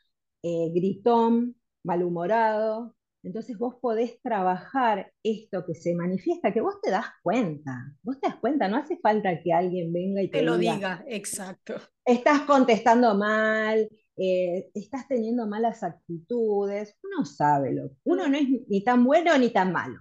eh, 0.41 0.71
gritón, 0.73 1.55
malhumorado, 1.83 2.95
entonces 3.25 3.57
vos 3.57 3.75
podés 3.81 4.21
trabajar 4.21 5.11
esto 5.23 5.65
que 5.65 5.73
se 5.73 5.95
manifiesta, 5.95 6.53
que 6.53 6.61
vos 6.61 6.79
te 6.79 6.91
das 6.91 7.07
cuenta, 7.23 7.91
vos 8.03 8.19
te 8.19 8.27
das 8.27 8.37
cuenta, 8.37 8.67
no 8.67 8.77
hace 8.77 8.97
falta 8.97 9.41
que 9.41 9.51
alguien 9.51 9.91
venga 9.91 10.21
y 10.21 10.29
te, 10.29 10.43
lo 10.43 10.57
diga, 10.57 11.03
exacto. 11.07 11.75
Estás 12.05 12.41
contestando 12.41 13.15
mal, 13.15 13.89
eh, 14.17 14.69
estás 14.73 15.07
teniendo 15.07 15.47
malas 15.47 15.83
actitudes, 15.83 16.97
uno 17.03 17.25
sabe, 17.25 17.73
lo, 17.73 17.91
uno 18.03 18.27
no 18.27 18.37
es 18.37 18.47
ni 18.67 18.83
tan 18.83 19.03
bueno 19.03 19.37
ni 19.37 19.49
tan 19.49 19.71
malo. 19.71 19.99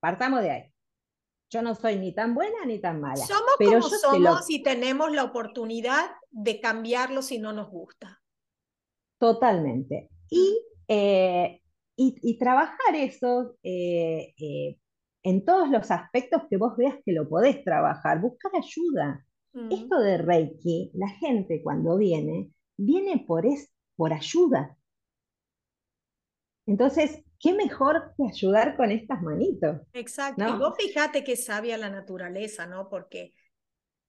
Partamos 0.00 0.42
de 0.42 0.50
ahí. 0.50 0.74
Yo 1.50 1.62
no 1.62 1.74
soy 1.74 1.96
ni 1.96 2.12
tan 2.12 2.34
buena 2.34 2.64
ni 2.66 2.80
tan 2.80 3.00
mala. 3.00 3.24
Somos 3.24 3.52
pero 3.58 3.80
como 3.80 3.88
somos 3.88 4.50
y 4.50 4.62
tenemos 4.62 5.12
la 5.12 5.24
oportunidad 5.24 6.10
de 6.30 6.60
cambiarlo 6.60 7.22
si 7.22 7.38
no 7.38 7.52
nos 7.52 7.70
gusta. 7.70 8.20
Totalmente. 9.20 10.10
Y, 10.28 10.58
eh, 10.88 11.60
y, 11.96 12.38
trabajar 12.38 12.96
eso 12.96 13.56
eh, 13.62 14.34
eh, 14.36 14.78
en 15.22 15.44
todos 15.44 15.70
los 15.70 15.90
aspectos 15.92 16.42
que 16.50 16.56
vos 16.56 16.76
veas 16.76 16.96
que 17.04 17.12
lo 17.12 17.28
podés 17.28 17.62
trabajar, 17.62 18.20
buscar 18.20 18.50
ayuda. 18.56 19.24
Mm. 19.52 19.72
Esto 19.72 20.00
de 20.00 20.18
Reiki, 20.18 20.90
la 20.94 21.08
gente 21.08 21.62
cuando 21.62 21.96
viene, 21.96 22.50
viene 22.76 23.24
por, 23.26 23.46
es, 23.46 23.72
por 23.96 24.12
ayuda. 24.12 24.76
Entonces, 26.66 27.22
qué 27.38 27.52
mejor 27.52 28.14
que 28.16 28.24
ayudar 28.24 28.76
con 28.76 28.90
estas 28.90 29.20
manitos. 29.22 29.80
Exacto. 29.92 30.44
Y 30.48 30.58
vos 30.58 30.74
fíjate 30.78 31.24
que 31.24 31.36
sabia 31.36 31.76
la 31.76 31.90
naturaleza, 31.90 32.66
¿no? 32.66 32.88
Porque 32.88 33.34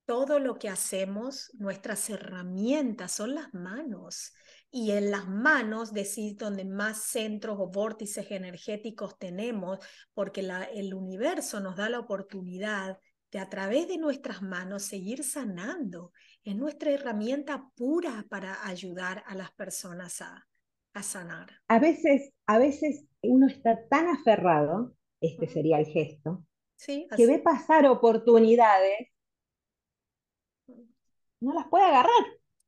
todo 0.05 0.39
lo 0.39 0.57
que 0.57 0.69
hacemos, 0.69 1.51
nuestras 1.55 2.09
herramientas 2.09 3.11
son 3.11 3.35
las 3.35 3.53
manos. 3.53 4.33
Y 4.71 4.91
en 4.91 5.11
las 5.11 5.27
manos 5.27 5.93
decir 5.93 6.37
donde 6.37 6.65
más 6.65 7.03
centros 7.03 7.57
o 7.59 7.67
vórtices 7.67 8.29
energéticos 8.29 9.17
tenemos, 9.17 9.79
porque 10.13 10.41
la, 10.41 10.63
el 10.63 10.93
universo 10.93 11.59
nos 11.59 11.75
da 11.75 11.89
la 11.89 11.99
oportunidad 11.99 12.99
de 13.31 13.39
a 13.39 13.49
través 13.49 13.87
de 13.87 13.97
nuestras 13.97 14.41
manos 14.41 14.83
seguir 14.83 15.23
sanando. 15.23 16.11
Es 16.45 16.55
nuestra 16.55 16.91
herramienta 16.91 17.69
pura 17.75 18.25
para 18.29 18.65
ayudar 18.65 19.23
a 19.25 19.35
las 19.35 19.51
personas 19.51 20.21
a, 20.21 20.47
a 20.93 21.03
sanar. 21.03 21.49
A 21.67 21.79
veces, 21.79 22.31
a 22.45 22.59
veces 22.59 23.05
uno 23.21 23.47
está 23.47 23.85
tan 23.87 24.07
aferrado, 24.07 24.95
este 25.19 25.47
sería 25.47 25.79
el 25.79 25.87
gesto, 25.87 26.45
que 26.85 27.27
ve 27.27 27.39
pasar 27.39 27.87
oportunidades, 27.87 29.09
no 31.41 31.53
las 31.53 31.67
puede 31.67 31.85
agarrar. 31.85 32.23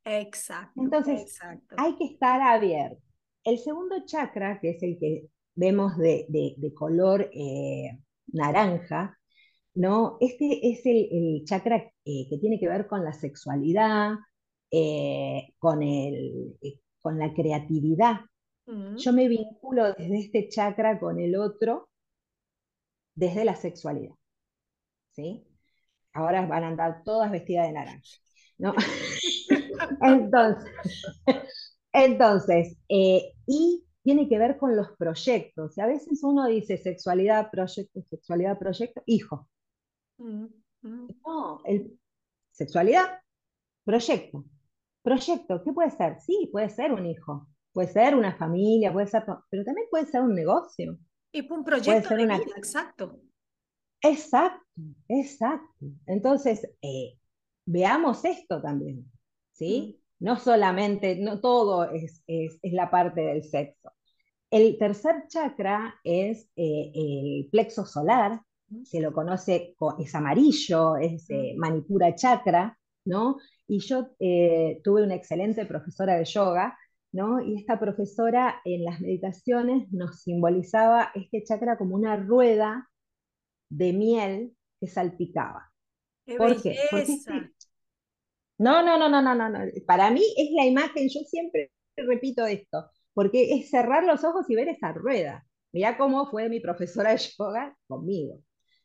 Exacto. 0.05 0.81
Entonces, 0.81 1.39
hay 1.77 1.95
que 1.97 2.05
estar 2.05 2.41
abierto. 2.41 3.01
El 3.43 3.59
segundo 3.59 4.05
chakra, 4.05 4.59
que 4.59 4.71
es 4.71 4.83
el 4.83 4.97
que 4.99 5.27
vemos 5.55 5.97
de, 5.97 6.73
color 6.75 7.29
eh, 7.33 7.99
naranja, 8.27 9.19
¿no? 9.73 10.17
Este 10.19 10.67
es 10.69 10.85
el, 10.85 11.43
chakra 11.45 11.91
eh, 12.09 12.25
que 12.29 12.37
tiene 12.37 12.57
que 12.57 12.69
ver 12.69 12.87
con 12.87 13.03
la 13.03 13.11
sexualidad, 13.11 14.13
eh, 14.71 15.53
con, 15.59 15.83
el, 15.83 16.57
con 17.01 17.19
la 17.19 17.33
creatividad. 17.33 18.21
Mm. 18.65 18.95
Yo 18.95 19.11
me 19.11 19.27
vinculo 19.27 19.91
desde 19.91 20.19
este 20.19 20.47
chakra 20.47 20.97
con 21.01 21.19
el 21.19 21.35
otro, 21.35 21.89
desde 23.13 23.43
la 23.43 23.57
sexualidad. 23.57 24.15
¿sí? 25.11 25.45
Ahora 26.13 26.45
van 26.45 26.63
a 26.63 26.69
andar 26.69 27.03
todas 27.03 27.29
vestidas 27.29 27.67
de 27.67 27.73
naranja. 27.73 28.17
¿no? 28.57 28.73
entonces, 30.01 30.71
entonces 31.91 32.77
eh, 32.87 33.33
y 33.45 33.85
tiene 34.01 34.29
que 34.29 34.39
ver 34.39 34.57
con 34.57 34.77
los 34.77 34.95
proyectos. 34.97 35.77
Y 35.77 35.81
a 35.81 35.87
veces 35.87 36.23
uno 36.23 36.47
dice 36.47 36.77
sexualidad, 36.77 37.51
proyecto, 37.51 38.01
sexualidad, 38.09 38.57
proyecto, 38.57 39.03
hijo. 39.05 39.49
Mm. 40.19 40.45
No, 41.25 41.61
el, 41.65 41.97
sexualidad, 42.51 43.19
proyecto. 43.83 44.45
Proyecto, 45.01 45.63
¿qué 45.63 45.71
puede 45.71 45.91
ser? 45.91 46.19
Sí, 46.19 46.49
puede 46.51 46.69
ser 46.69 46.91
un 46.91 47.05
hijo, 47.05 47.47
puede 47.71 47.87
ser 47.87 48.15
una 48.15 48.35
familia, 48.35 48.91
puede 48.91 49.07
ser, 49.07 49.23
pero 49.49 49.63
también 49.63 49.87
puede 49.89 50.05
ser 50.05 50.21
un 50.21 50.35
negocio. 50.35 50.97
Y 51.31 51.51
un 51.51 51.63
proyecto 51.63 52.15
de 52.15 52.23
vida, 52.23 52.39
exacto. 52.55 53.21
Exacto, 54.01 54.81
exacto. 55.07 55.85
Entonces, 56.05 56.69
eh, 56.81 57.17
veamos 57.65 58.25
esto 58.25 58.61
también, 58.61 59.09
¿sí? 59.51 60.01
Mm. 60.19 60.25
No 60.25 60.39
solamente, 60.39 61.15
no 61.17 61.39
todo 61.39 61.91
es, 61.91 62.23
es, 62.25 62.59
la 62.63 62.89
parte 62.89 63.21
del 63.21 63.43
sexo. 63.43 63.91
El 64.49 64.77
tercer 64.77 65.27
chakra 65.27 65.99
es 66.03 66.49
eh, 66.55 66.91
el 66.93 67.49
plexo 67.51 67.85
solar. 67.85 68.41
Se 68.83 68.99
lo 68.99 69.13
conoce, 69.13 69.75
es 69.99 70.15
amarillo, 70.15 70.97
es 70.97 71.29
eh, 71.29 71.55
manipura 71.57 72.15
chakra, 72.15 72.77
¿no? 73.05 73.37
Y 73.67 73.79
yo 73.79 74.09
eh, 74.19 74.81
tuve 74.83 75.03
una 75.03 75.15
excelente 75.15 75.65
profesora 75.65 76.15
de 76.15 76.25
yoga, 76.25 76.77
¿no? 77.11 77.41
Y 77.41 77.55
esta 77.59 77.79
profesora 77.79 78.61
en 78.65 78.83
las 78.83 78.99
meditaciones 79.01 79.91
nos 79.91 80.21
simbolizaba 80.21 81.11
este 81.15 81.43
chakra 81.43 81.77
como 81.77 81.95
una 81.95 82.17
rueda 82.17 82.89
de 83.69 83.93
miel 83.93 84.55
que 84.79 84.87
salpicaba. 84.87 85.71
¿Por 86.37 86.61
qué? 86.61 86.77
Porque 86.89 87.13
no, 88.57 88.83
no, 88.83 88.97
no, 88.97 89.09
no, 89.09 89.21
no, 89.21 89.35
no, 89.35 89.49
no. 89.49 89.59
Para 89.85 90.09
mí 90.11 90.23
es 90.37 90.49
la 90.55 90.65
imagen, 90.65 91.07
yo 91.09 91.21
siempre 91.21 91.71
repito 91.95 92.45
esto, 92.45 92.89
porque 93.13 93.53
es 93.55 93.69
cerrar 93.69 94.03
los 94.03 94.23
ojos 94.23 94.49
y 94.49 94.55
ver 94.55 94.67
esa 94.69 94.91
rueda. 94.93 95.45
Mirá 95.71 95.97
cómo 95.97 96.29
fue 96.29 96.49
mi 96.49 96.59
profesora 96.59 97.11
de 97.11 97.17
yoga 97.17 97.75
conmigo, 97.87 98.41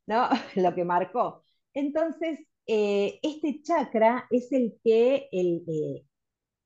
¿no? 0.06 0.28
Lo 0.56 0.74
que 0.74 0.84
marcó. 0.84 1.42
Entonces, 1.74 2.38
eh, 2.66 3.18
este 3.22 3.62
chakra 3.62 4.26
es 4.30 4.52
el 4.52 4.78
que, 4.84 5.28
el, 5.32 5.64
eh, 5.66 6.04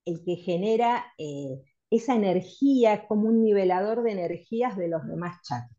el 0.05 0.23
que 0.23 0.35
genera 0.35 1.05
eh, 1.17 1.61
esa 1.89 2.15
energía 2.15 3.07
como 3.07 3.29
un 3.29 3.41
nivelador 3.43 4.03
de 4.03 4.11
energías 4.11 4.77
de 4.77 4.89
los 4.89 5.05
demás 5.07 5.41
chakras. 5.43 5.71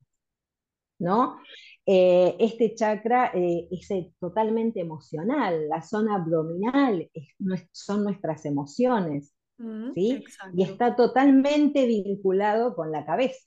¿no? 1.00 1.38
Este 1.86 2.74
chakra 2.74 3.32
es 3.32 3.88
totalmente 4.18 4.80
emocional, 4.80 5.68
la 5.68 5.80
zona 5.80 6.16
abdominal 6.16 7.08
son 7.72 8.02
nuestras 8.04 8.44
emociones, 8.44 9.32
mm, 9.56 9.92
¿sí? 9.94 10.24
Y 10.54 10.64
está 10.64 10.96
totalmente 10.96 11.86
vinculado 11.86 12.74
con 12.74 12.90
la 12.92 13.06
cabeza. 13.06 13.38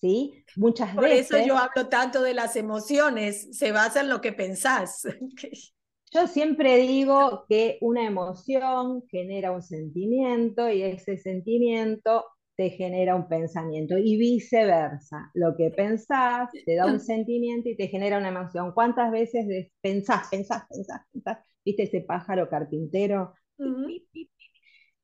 ¿Sí? 0.00 0.44
Muchas 0.56 0.94
Por 0.94 1.04
veces. 1.04 1.28
Por 1.28 1.38
eso 1.38 1.46
yo 1.48 1.56
hablo 1.56 1.88
tanto 1.88 2.22
de 2.22 2.34
las 2.34 2.56
emociones, 2.56 3.48
se 3.56 3.72
basa 3.72 4.00
en 4.00 4.08
lo 4.08 4.20
que 4.20 4.32
pensás. 4.32 5.02
Yo 6.10 6.26
siempre 6.26 6.78
digo 6.78 7.44
que 7.50 7.76
una 7.82 8.06
emoción 8.06 9.02
genera 9.10 9.50
un 9.50 9.60
sentimiento 9.60 10.70
y 10.70 10.82
ese 10.82 11.18
sentimiento 11.18 12.24
te 12.56 12.70
genera 12.70 13.14
un 13.14 13.28
pensamiento 13.28 13.98
y 13.98 14.16
viceversa. 14.16 15.30
Lo 15.34 15.54
que 15.54 15.70
pensás 15.70 16.50
te 16.64 16.76
da 16.76 16.86
un 16.86 16.98
sentimiento 17.00 17.68
y 17.68 17.76
te 17.76 17.88
genera 17.88 18.18
una 18.18 18.28
emoción. 18.28 18.72
¿Cuántas 18.72 19.10
veces 19.12 19.70
pensás, 19.82 20.28
pensás, 20.30 20.64
pensás, 20.68 21.02
pensás? 21.12 21.38
¿Viste 21.64 21.82
ese 21.82 22.00
pájaro 22.00 22.48
carpintero? 22.48 23.34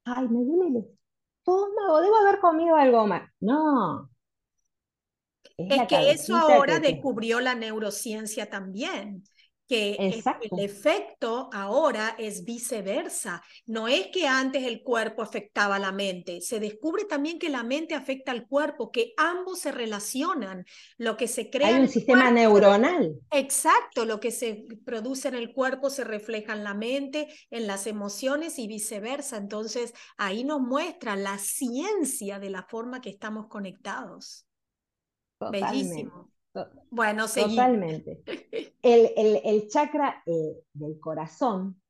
Ay, 0.05 0.29
me 0.29 0.45
duele 0.45 0.69
el 0.69 0.85
estómago, 1.41 2.01
debo 2.01 2.17
haber 2.17 2.41
comido 2.41 2.77
algo 2.77 3.07
más. 3.07 3.31
No. 3.41 4.11
Es, 5.57 5.87
que 5.87 6.11
eso 6.11 6.37
ahora 6.37 6.81
descubrió 6.81 7.41
la 7.41 7.55
neurociencia 7.55 8.51
también 8.51 9.23
que 9.69 9.97
el, 9.99 10.23
efecto 10.59 11.49
ahora 11.53 12.17
es 12.19 12.45
viceversa. 12.45 13.43
No 13.67 13.89
es 13.89 14.09
que 14.09 14.27
antes 14.27 14.65
el 14.65 14.83
cuerpo 14.83 15.23
afectaba 15.23 15.77
a 15.77 15.79
la 15.79 15.93
mente, 15.93 16.41
se 16.41 16.61
descubre 16.61 17.05
también 17.05 17.39
que 17.39 17.49
la 17.49 17.63
mente 17.63 17.95
afecta 17.95 18.33
al 18.33 18.47
cuerpo, 18.47 18.91
que 18.91 19.15
ambos 19.17 19.61
se 19.61 19.73
relacionan. 19.73 20.65
Lo 20.99 21.17
que 21.17 21.29
se 21.29 21.49
crea... 21.49 21.69
Hay 21.69 21.81
un 21.81 21.89
sistema 21.89 22.31
neuronal. 22.31 23.15
Exacto, 23.31 24.05
lo 24.05 24.21
que 24.21 24.31
se 24.31 24.65
produce 24.85 25.29
en 25.29 25.35
el 25.35 25.53
cuerpo 25.53 25.89
se 25.89 26.05
refleja 26.05 26.53
en 26.53 26.65
la 26.65 26.75
mente, 26.75 27.29
en 27.51 27.67
las 27.67 27.87
emociones 27.87 28.59
y 28.59 28.67
viceversa. 28.67 29.39
Entonces 29.39 29.95
ahí 30.19 30.45
nos 30.45 30.61
muestra 30.61 31.17
la 31.17 31.39
ciencia 31.39 32.39
de 32.39 32.51
la 32.51 32.65
forma 32.65 33.01
que 33.01 33.11
estamos 33.11 33.47
conectados. 33.49 34.47
Bellísimo. 35.41 36.35
Bueno, 36.91 37.27
Totalmente. 37.27 38.23
El, 38.83 39.69
chakra 39.69 40.23
eh, 40.27 40.63
del 40.73 41.01
corazón, 41.01 41.81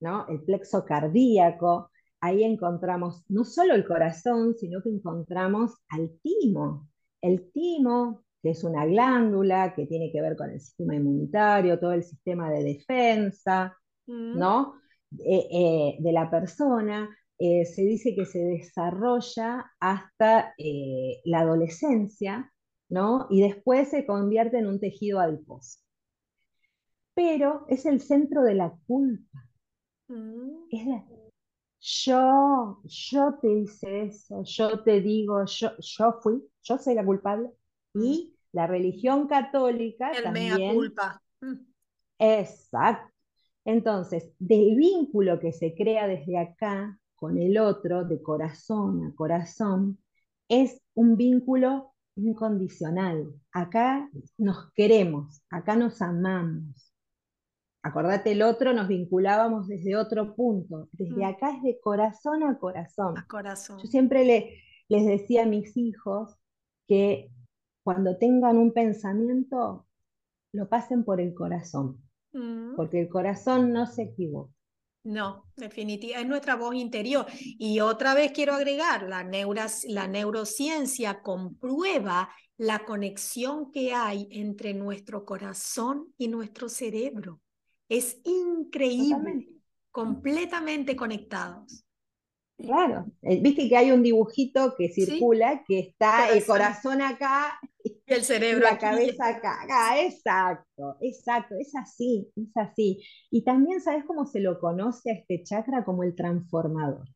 ¿no? 0.00 0.26
El 0.28 0.42
plexo 0.42 0.84
cardíaco, 0.84 1.90
ahí 2.20 2.44
encontramos 2.44 3.24
no 3.28 3.44
solo 3.44 3.74
el 3.74 3.84
corazón, 3.84 4.54
sino 4.54 4.80
que 4.82 4.88
encontramos 4.88 5.74
al 5.88 6.10
timo. 6.22 6.88
El 7.20 7.50
timo, 7.52 8.24
que 8.42 8.50
es 8.50 8.64
una 8.64 8.86
glándula 8.86 9.74
que 9.74 9.86
tiene 9.86 10.10
que 10.10 10.22
ver 10.22 10.36
con 10.36 10.50
el 10.50 10.60
sistema 10.60 10.94
inmunitario, 10.94 11.78
todo 11.78 11.92
el 11.92 12.04
sistema 12.04 12.50
de 12.50 12.62
defensa, 12.62 13.76
mm. 14.06 14.38
¿no? 14.38 14.74
Eh, 15.18 15.48
eh, 15.50 15.96
de 15.98 16.12
la 16.12 16.30
persona. 16.30 17.14
se 17.38 17.82
dice 17.82 18.14
que 18.14 18.24
se 18.24 18.38
desarrolla 18.38 19.70
hasta 19.78 20.54
la 21.24 21.40
adolescencia 21.40 22.53
¿no? 22.88 23.26
Y 23.30 23.42
después 23.42 23.90
se 23.90 24.06
convierte 24.06 24.58
en 24.58 24.66
un 24.66 24.80
tejido 24.80 25.20
adiposo. 25.20 25.78
Pero 27.14 27.64
es 27.68 27.86
el 27.86 28.00
centro 28.00 28.42
de 28.42 28.54
la 28.54 28.76
culpa. 28.86 29.48
Mm. 30.08 30.68
yo, 31.80 32.80
yo 32.84 33.38
te 33.40 33.50
hice 33.50 34.02
eso, 34.02 34.42
yo 34.44 34.82
te 34.82 35.00
digo, 35.00 35.44
yo, 35.46 35.70
yo 35.78 36.18
fui, 36.22 36.42
yo 36.62 36.78
soy 36.78 36.94
la 36.94 37.04
culpable. 37.04 37.50
Y 37.94 38.34
mm. 38.34 38.56
la 38.56 38.66
religión 38.66 39.28
católica 39.28 40.10
el 40.10 40.24
también. 40.24 40.56
Mea 40.56 40.74
culpa. 40.74 41.22
Mm. 41.40 41.54
Exacto. 42.18 43.14
Entonces, 43.64 44.30
del 44.38 44.76
vínculo 44.76 45.40
que 45.40 45.52
se 45.52 45.74
crea 45.74 46.06
desde 46.06 46.38
acá 46.38 46.98
con 47.14 47.38
el 47.38 47.56
otro, 47.58 48.04
de 48.04 48.20
corazón 48.20 49.06
a 49.06 49.14
corazón, 49.14 49.98
es 50.48 50.82
un 50.94 51.16
vínculo 51.16 51.93
incondicional. 52.16 53.32
Acá 53.52 54.10
nos 54.38 54.72
queremos, 54.72 55.42
acá 55.50 55.76
nos 55.76 56.00
amamos. 56.02 56.92
Acordate, 57.82 58.32
el 58.32 58.42
otro 58.42 58.72
nos 58.72 58.88
vinculábamos 58.88 59.68
desde 59.68 59.96
otro 59.96 60.34
punto. 60.34 60.88
Desde 60.92 61.22
mm. 61.22 61.24
acá 61.24 61.56
es 61.56 61.62
de 61.62 61.78
corazón 61.80 62.42
a 62.42 62.58
corazón. 62.58 63.14
corazón. 63.28 63.78
Yo 63.78 63.86
siempre 63.86 64.24
le, 64.24 64.62
les 64.88 65.04
decía 65.06 65.42
a 65.42 65.46
mis 65.46 65.76
hijos 65.76 66.36
que 66.86 67.30
cuando 67.82 68.16
tengan 68.16 68.56
un 68.56 68.72
pensamiento, 68.72 69.86
lo 70.52 70.68
pasen 70.68 71.04
por 71.04 71.20
el 71.20 71.34
corazón. 71.34 72.04
Mm. 72.34 72.74
porque 72.74 73.00
el 73.00 73.08
corazón 73.08 73.72
no 73.72 73.86
se 73.86 74.02
equivoca. 74.02 74.52
No, 75.04 75.44
definitivamente, 75.56 76.22
es 76.22 76.28
nuestra 76.28 76.56
voz 76.56 76.74
interior. 76.74 77.26
Y 77.38 77.80
otra 77.80 78.14
vez 78.14 78.32
quiero 78.32 78.54
agregar, 78.54 79.02
la, 79.08 79.22
neuras, 79.22 79.84
la 79.86 80.08
neurociencia 80.08 81.20
comprueba 81.22 82.30
la 82.56 82.84
conexión 82.86 83.70
que 83.70 83.92
hay 83.92 84.28
entre 84.30 84.72
nuestro 84.72 85.24
corazón 85.26 86.14
y 86.16 86.28
nuestro 86.28 86.68
cerebro. 86.70 87.40
Es 87.88 88.18
increíble, 88.24 89.16
Totalmente. 89.16 89.52
completamente 89.90 90.96
conectados. 90.96 91.84
Claro, 92.56 93.06
eh, 93.22 93.40
viste 93.42 93.68
que 93.68 93.76
hay 93.76 93.90
un 93.90 94.02
dibujito 94.02 94.74
que 94.78 94.88
Sí. 94.88 95.04
circula, 95.06 95.64
que 95.66 95.80
está 95.80 96.30
el 96.30 96.44
Corazón. 96.46 96.46
corazón 96.46 97.02
acá 97.02 97.58
Y 97.82 97.93
el 98.06 98.20
y 98.20 98.24
cerebro 98.24 98.66
la 98.66 98.78
cabeza 98.78 99.28
acá. 99.28 99.62
acá. 99.62 100.02
Exacto, 100.02 100.96
exacto, 101.00 101.54
es 101.58 101.74
así, 101.74 102.30
es 102.36 102.56
así. 102.56 103.02
Y 103.30 103.44
también, 103.44 103.80
¿sabes 103.80 104.04
cómo 104.04 104.26
se 104.26 104.40
lo 104.40 104.58
conoce 104.58 105.10
a 105.10 105.14
este 105.14 105.42
chakra? 105.42 105.84
Como 105.84 106.02
el 106.02 106.14
transformador. 106.14 107.08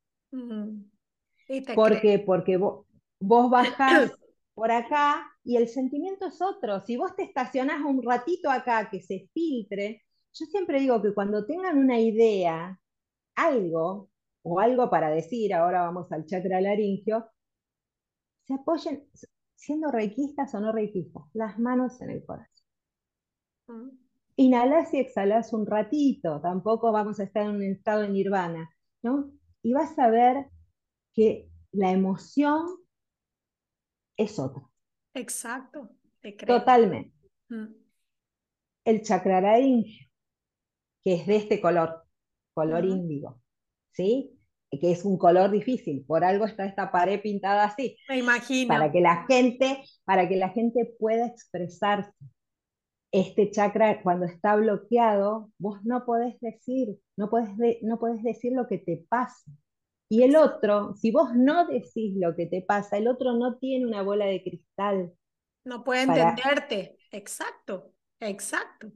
Te 1.47 1.63
¿Por 1.75 2.01
qué? 2.01 2.19
Porque 2.19 2.57
vos, 2.57 2.87
vos 3.21 3.51
bajás 3.51 4.13
por 4.55 4.71
acá 4.71 5.27
y 5.45 5.57
el 5.57 5.69
sentimiento 5.69 6.27
es 6.27 6.41
otro. 6.43 6.85
Si 6.85 6.97
vos 6.97 7.15
te 7.17 7.23
estacionás 7.23 7.81
un 7.85 8.03
ratito 8.03 8.51
acá 8.51 8.89
que 8.91 9.01
se 9.01 9.29
filtre, 9.33 10.03
yo 10.33 10.47
siempre 10.47 10.81
digo 10.81 11.01
que 11.03 11.15
cuando 11.15 11.47
tengan 11.47 11.79
una 11.79 12.01
idea, 12.01 12.79
algo, 13.37 14.11
o 14.43 14.61
algo 14.61 14.91
para 14.91 15.11
decir, 15.11 15.55
ahora 15.55 15.83
vamos 15.83 16.11
al 16.13 16.27
chakra 16.27 16.61
laringio, 16.61 17.27
se 18.47 18.55
apoyen, 18.55 19.07
siendo 19.59 19.91
reikistas 19.91 20.55
o 20.55 20.61
no 20.61 20.73
reikistas, 20.73 21.25
las 21.35 21.59
manos 21.59 22.01
en 22.01 22.11
el 22.11 22.25
corazón. 22.25 22.63
Mm. 23.67 23.91
Inhalás 24.37 24.95
y 24.95 24.99
exhalás 24.99 25.53
un 25.53 25.67
ratito, 25.67 26.41
tampoco 26.41 26.93
vamos 26.93 27.19
a 27.19 27.25
estar 27.25 27.43
en 27.43 27.57
un 27.57 27.63
estado 27.65 28.03
de 28.03 28.11
nirvana, 28.11 28.71
¿no? 29.03 29.33
Y 29.63 29.73
vas 29.73 29.99
a 29.99 30.09
ver 30.09 30.47
que 31.13 31.51
la 31.73 31.91
emoción 31.91 32.67
es 34.17 34.39
otra, 34.39 34.63
Exacto, 35.15 35.91
te 36.21 36.37
creo. 36.37 36.61
totalmente. 36.61 37.13
Mm. 37.49 37.75
El 38.85 39.03
chakra 39.03 39.41
que 41.03 41.15
es 41.15 41.27
de 41.27 41.37
este 41.37 41.61
color, 41.61 42.05
color 42.55 42.85
índigo, 42.85 43.43
¿sí? 43.91 44.38
Que 44.71 44.93
es 44.93 45.05
un 45.05 45.17
color 45.19 45.51
difícil, 45.51 46.05
por 46.07 46.25
algo 46.25 46.45
está 46.45 46.67
esta 46.67 46.91
pared 46.93 47.21
pintada 47.23 47.65
así, 47.65 47.97
Me 48.09 48.19
imagino. 48.19 48.69
para 48.69 48.93
que 48.93 49.01
la 49.01 49.25
gente, 49.27 49.83
para 50.05 50.29
que 50.29 50.37
la 50.37 50.51
gente 50.51 50.95
pueda 50.99 51.27
expresarse. 51.27 52.11
Este 53.11 53.51
chakra, 53.51 54.03
cuando 54.03 54.27
está 54.27 54.55
bloqueado, 54.57 55.51
vos 55.59 55.83
no 55.85 56.05
podés 56.05 56.39
decir, 56.41 56.99
no 57.17 57.31
podés, 57.31 57.57
de- 57.57 57.79
no 57.83 57.99
podés 57.99 58.23
decir 58.23 58.53
lo 58.55 58.67
que 58.69 58.77
te 58.79 59.03
pasa. 59.09 59.51
Y 60.11 60.23
el 60.23 60.37
otro, 60.37 60.95
si 60.95 61.11
vos 61.11 61.35
no 61.35 61.67
decís 61.67 62.15
lo 62.19 62.37
que 62.37 62.45
te 62.47 62.61
pasa, 62.61 62.99
el 62.99 63.09
otro 63.09 63.33
no 63.33 63.57
tiene 63.59 63.87
una 63.87 64.03
bola 64.03 64.27
de 64.27 64.43
cristal. 64.43 65.13
No 65.65 65.85
puede 65.85 66.07
para- 66.07 66.31
entenderte. 66.31 66.99
Exacto, 67.11 67.93
exacto. 68.21 68.93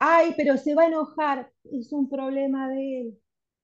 Ay, 0.00 0.34
pero 0.36 0.56
se 0.56 0.74
va 0.74 0.82
a 0.82 0.86
enojar, 0.88 1.50
es 1.70 1.92
un 1.92 2.10
problema 2.10 2.68
de 2.68 3.00
él. 3.00 3.18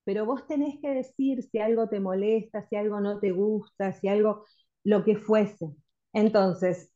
Pero 0.04 0.24
vos 0.26 0.46
tenés 0.46 0.78
que 0.80 0.94
decir 0.94 1.42
si 1.42 1.58
algo 1.58 1.88
te 1.88 2.00
molesta, 2.00 2.62
si 2.68 2.76
algo 2.76 3.00
no 3.00 3.20
te 3.20 3.30
gusta, 3.32 3.92
si 3.92 4.08
algo, 4.08 4.44
lo 4.84 5.04
que 5.04 5.16
fuese. 5.16 5.66
Entonces, 6.12 6.92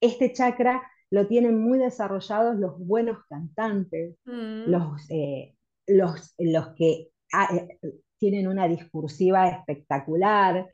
este 0.00 0.32
chakra 0.32 0.82
lo 1.10 1.26
tienen 1.28 1.60
muy 1.62 1.78
desarrollados 1.78 2.56
los 2.56 2.78
buenos 2.78 3.18
cantantes, 3.28 4.16
Mm. 4.24 4.70
los, 4.70 5.02
eh, 5.10 5.54
los, 5.86 6.34
los 6.38 6.68
que 6.74 7.10
ah, 7.32 7.48
eh, 7.54 7.78
tienen 8.18 8.48
una 8.48 8.66
discursiva 8.68 9.48
espectacular, 9.48 10.68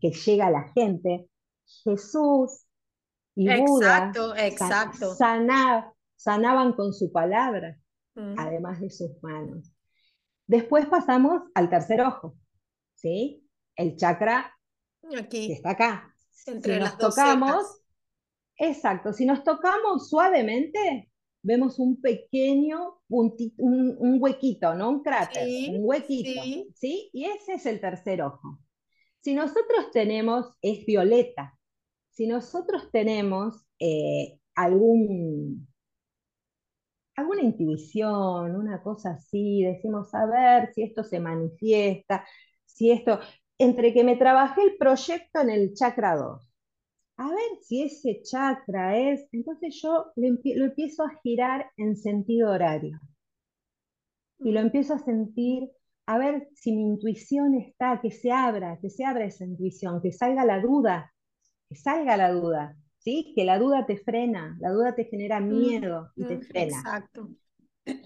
que 0.00 0.10
llega 0.10 0.48
a 0.48 0.50
la 0.50 0.72
gente. 0.74 1.28
Jesús 1.84 2.66
y 3.34 3.44
Buda 3.60 4.10
Exacto, 4.10 4.30
sa- 4.34 4.46
exacto. 4.46 5.14
sana- 5.14 5.92
sanaban 6.16 6.72
con 6.74 6.92
su 6.92 7.12
palabra, 7.12 7.78
Mm. 8.14 8.34
además 8.38 8.80
de 8.80 8.90
sus 8.90 9.22
manos. 9.22 9.72
Después 10.46 10.86
pasamos 10.86 11.42
al 11.54 11.68
tercer 11.70 12.00
ojo, 12.02 12.36
¿sí? 12.94 13.48
El 13.74 13.96
chakra 13.96 14.52
que 15.08 15.18
Aquí, 15.18 15.52
está 15.52 15.70
acá. 15.70 16.14
entre 16.46 16.74
si 16.74 16.80
nos 16.80 16.88
las 16.90 16.98
tocamos, 16.98 17.82
exacto, 18.56 19.12
si 19.12 19.24
nos 19.26 19.44
tocamos 19.44 20.08
suavemente, 20.08 21.10
vemos 21.42 21.78
un 21.78 22.00
pequeño 22.00 23.00
puntito, 23.08 23.62
un, 23.62 23.96
un 23.98 24.16
huequito, 24.20 24.74
no 24.74 24.90
un 24.90 25.02
cráter, 25.02 25.44
Sí, 25.44 25.68
un 25.70 25.80
huequito, 25.84 26.42
sí. 26.42 26.68
¿sí? 26.74 27.10
Y 27.12 27.24
ese 27.26 27.54
es 27.54 27.66
el 27.66 27.80
tercer 27.80 28.22
ojo. 28.22 28.58
Si 29.20 29.34
nosotros 29.34 29.90
tenemos, 29.92 30.56
es 30.62 30.84
violeta, 30.86 31.58
si 32.10 32.26
nosotros 32.26 32.90
tenemos 32.92 33.66
eh, 33.78 34.40
algún, 34.54 35.68
alguna 37.16 37.42
intuición, 37.42 38.56
una 38.56 38.82
cosa 38.82 39.12
así, 39.12 39.62
decimos, 39.64 40.14
a 40.14 40.26
ver 40.26 40.72
si 40.74 40.82
esto 40.84 41.02
se 41.04 41.20
manifiesta, 41.20 42.26
si 42.64 42.90
esto, 42.90 43.20
entre 43.58 43.92
que 43.94 44.04
me 44.04 44.16
trabajé 44.16 44.62
el 44.62 44.76
proyecto 44.78 45.40
en 45.40 45.50
el 45.50 45.74
chakra 45.74 46.16
2, 46.16 46.42
a 47.18 47.28
ver 47.30 47.58
si 47.62 47.82
ese 47.84 48.22
chakra 48.22 48.98
es, 48.98 49.28
entonces 49.32 49.80
yo 49.82 50.12
lo, 50.16 50.26
empie- 50.28 50.56
lo 50.56 50.66
empiezo 50.66 51.04
a 51.04 51.10
girar 51.22 51.70
en 51.76 51.96
sentido 51.96 52.50
horario. 52.52 53.00
Y 54.38 54.52
lo 54.52 54.60
empiezo 54.60 54.94
a 54.94 54.98
sentir, 54.98 55.70
a 56.06 56.16
ver 56.18 56.48
si 56.54 56.72
mi 56.74 56.82
intuición 56.84 57.54
está, 57.54 58.00
que 58.00 58.10
se 58.10 58.32
abra, 58.32 58.78
que 58.80 58.90
se 58.90 59.04
abra 59.04 59.24
esa 59.26 59.44
intuición, 59.44 60.00
que 60.02 60.12
salga 60.12 60.44
la 60.44 60.60
duda, 60.60 61.12
que 61.68 61.76
salga 61.76 62.16
la 62.16 62.32
duda, 62.32 62.76
¿sí? 63.06 63.32
Que 63.36 63.46
la 63.46 63.58
duda 63.60 63.86
te 63.86 63.98
frena, 63.98 64.58
la 64.60 64.70
duda 64.72 64.94
te 64.96 65.06
genera 65.06 65.40
Mm, 65.50 65.54
miedo 65.56 66.12
y 66.16 66.26
te 66.26 66.38
mm, 66.38 66.42
frena. 66.42 66.88
Exacto. 66.88 67.28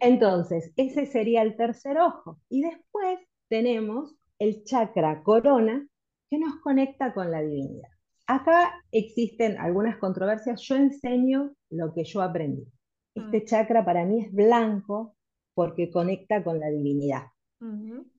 Entonces, 0.01 0.73
ese 0.77 1.07
sería 1.07 1.43
el 1.43 1.57
tercer 1.57 1.99
ojo. 1.99 2.39
Y 2.49 2.63
después 2.63 3.19
tenemos 3.49 4.15
el 4.39 4.65
chakra 4.65 5.23
corona 5.23 5.87
que 6.31 6.39
nos 6.39 6.57
conecta 6.61 7.13
con 7.15 7.31
la 7.31 7.41
divinidad. 7.43 7.89
Acá 8.27 8.73
existen 8.93 9.59
algunas 9.59 9.97
controversias. 9.99 10.61
Yo 10.63 10.77
enseño 10.77 11.55
lo 11.71 11.93
que 11.95 12.05
yo 12.05 12.23
aprendí. 12.23 12.67
Este 13.15 13.41
Mm. 13.43 13.45
chakra 13.45 13.85
para 13.85 14.05
mí 14.05 14.23
es 14.25 14.33
blanco 14.33 15.17
porque 15.55 15.91
conecta 15.91 16.43
con 16.45 16.61
la 16.61 16.69
divinidad. 16.71 17.25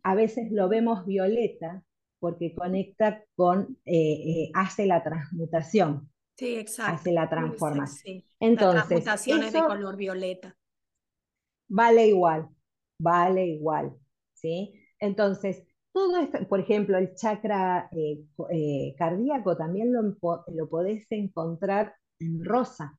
A 0.03 0.15
veces 0.15 0.51
lo 0.51 0.69
vemos 0.69 1.05
violeta 1.07 1.83
porque 2.19 2.53
conecta 2.53 3.23
con, 3.35 3.77
eh, 3.85 4.43
eh, 4.45 4.51
hace 4.53 4.85
la 4.85 5.03
transmutación, 5.03 6.11
Sí, 6.41 6.56
exacto. 6.58 7.01
hace 7.01 7.12
la 7.13 7.30
sí, 7.30 7.30
transformación. 7.30 8.23
Entonces, 8.39 9.06
de 9.54 9.63
color 9.65 9.95
violeta. 9.97 10.58
vale 11.67 12.08
igual, 12.08 12.49
vale 12.99 13.45
igual, 13.47 13.93
¿sí? 14.34 14.73
Entonces, 14.99 15.63
todo 15.93 16.17
esto, 16.17 16.47
por 16.47 16.60
ejemplo, 16.60 16.97
el 16.97 17.15
chakra 17.15 17.89
eh, 17.91 18.23
eh, 18.51 18.95
cardíaco 18.97 19.58
también 19.58 19.93
lo, 19.93 20.01
lo 20.47 20.69
podés 20.69 21.06
encontrar 21.12 21.95
en 22.19 22.43
rosa, 22.45 22.97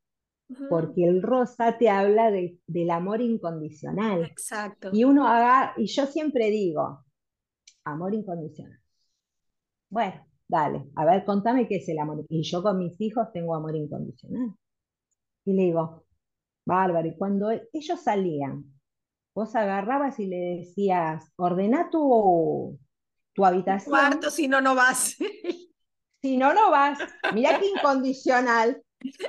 porque 0.69 1.05
el 1.07 1.23
rosa 1.23 1.79
te 1.79 1.91
habla 1.91 2.31
de- 2.31 2.59
del 2.67 2.91
amor 2.91 3.21
incondicional. 3.23 4.25
Exacto. 4.25 4.91
Y 4.93 5.05
uno 5.05 5.29
haga, 5.29 5.75
y 5.79 5.87
yo 5.89 6.07
siempre 6.07 6.51
digo, 6.51 7.05
amor 7.85 8.15
incondicional. 8.15 8.79
Bueno, 9.91 10.27
dale, 10.53 10.85
a 10.97 11.07
ver, 11.07 11.25
contame 11.25 11.67
qué 11.67 11.77
es 11.77 11.89
el 11.89 11.99
amor. 11.99 12.27
Y 12.29 12.43
yo 12.43 12.63
con 12.63 12.79
mis 12.79 13.01
hijos 13.01 13.33
tengo 13.33 13.55
amor 13.55 13.75
incondicional. 13.75 14.55
Y 15.47 15.55
le 15.55 15.63
digo, 15.63 16.05
bárbaro, 16.67 17.09
y 17.09 17.17
cuando 17.17 17.51
ellos 17.73 18.03
salían, 18.03 18.63
vos 19.35 19.57
agarrabas 19.57 20.21
y 20.21 20.27
le 20.27 20.59
decías, 20.59 21.33
ordena 21.37 21.89
tu, 21.89 22.79
tu 23.33 23.47
habitación, 23.47 23.93
Cuarto, 23.93 24.31
si 24.31 24.47
no, 24.47 24.61
no 24.61 24.75
vas. 24.75 25.17
si 26.21 26.37
no, 26.37 26.53
no 26.53 26.71
vas. 26.71 26.99
Mirá 27.33 27.59
qué 27.59 27.69
incondicional, 27.69 28.83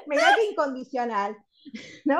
mirá 0.07 0.35
qué 0.35 0.51
incondicional, 0.51 1.37
¿no? 2.05 2.19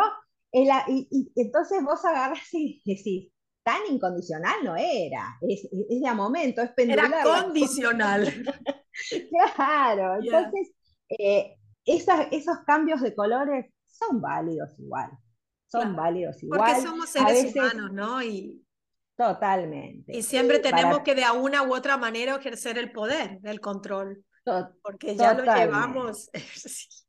El 0.54 0.70
y, 0.88 1.08
y 1.12 1.32
entonces 1.36 1.84
vos 1.84 2.06
agarras 2.06 2.54
y 2.54 2.82
decís, 2.86 3.34
tan 3.64 3.82
incondicional 3.90 4.64
no 4.64 4.78
era, 4.78 5.38
es, 5.42 5.68
es 5.90 6.00
de 6.00 6.08
a 6.08 6.14
momento, 6.14 6.62
es 6.62 6.72
pendular 6.72 7.08
Era 7.08 7.24
condicional. 7.24 8.28
Claro, 9.56 10.16
entonces 10.22 10.72
eh, 11.10 11.56
esas- 11.86 12.28
esos 12.32 12.60
cambios 12.66 13.02
de 13.02 13.14
colores 13.16 13.66
son 13.88 14.22
válidos 14.22 14.78
igual, 14.80 15.12
son 15.68 15.82
Claro. 15.82 15.96
válidos 15.98 16.36
Porque 16.50 16.72
igual. 16.72 16.82
somos 16.82 17.10
A 17.16 17.28
seres 17.28 17.44
veces, 17.46 17.56
humanos, 17.56 17.92
¿no? 17.94 18.22
Y, 18.24 18.64
totalmente. 19.16 20.16
y 20.18 20.22
siempre 20.24 20.60
tenemos 20.60 21.00
para 21.00 21.04
que 21.04 21.16
de 21.16 21.24
una 21.32 21.64
u 21.64 21.74
otra 21.74 21.98
manera 21.98 22.36
ejercer 22.36 22.78
el 22.78 22.92
poder 22.92 23.40
del 23.42 23.60
control, 23.60 24.24
to- 24.44 24.70
porque 24.82 25.16
ya 25.16 25.34
lo 25.34 25.44
llevamos. 25.44 26.30
Sí. 26.34 26.88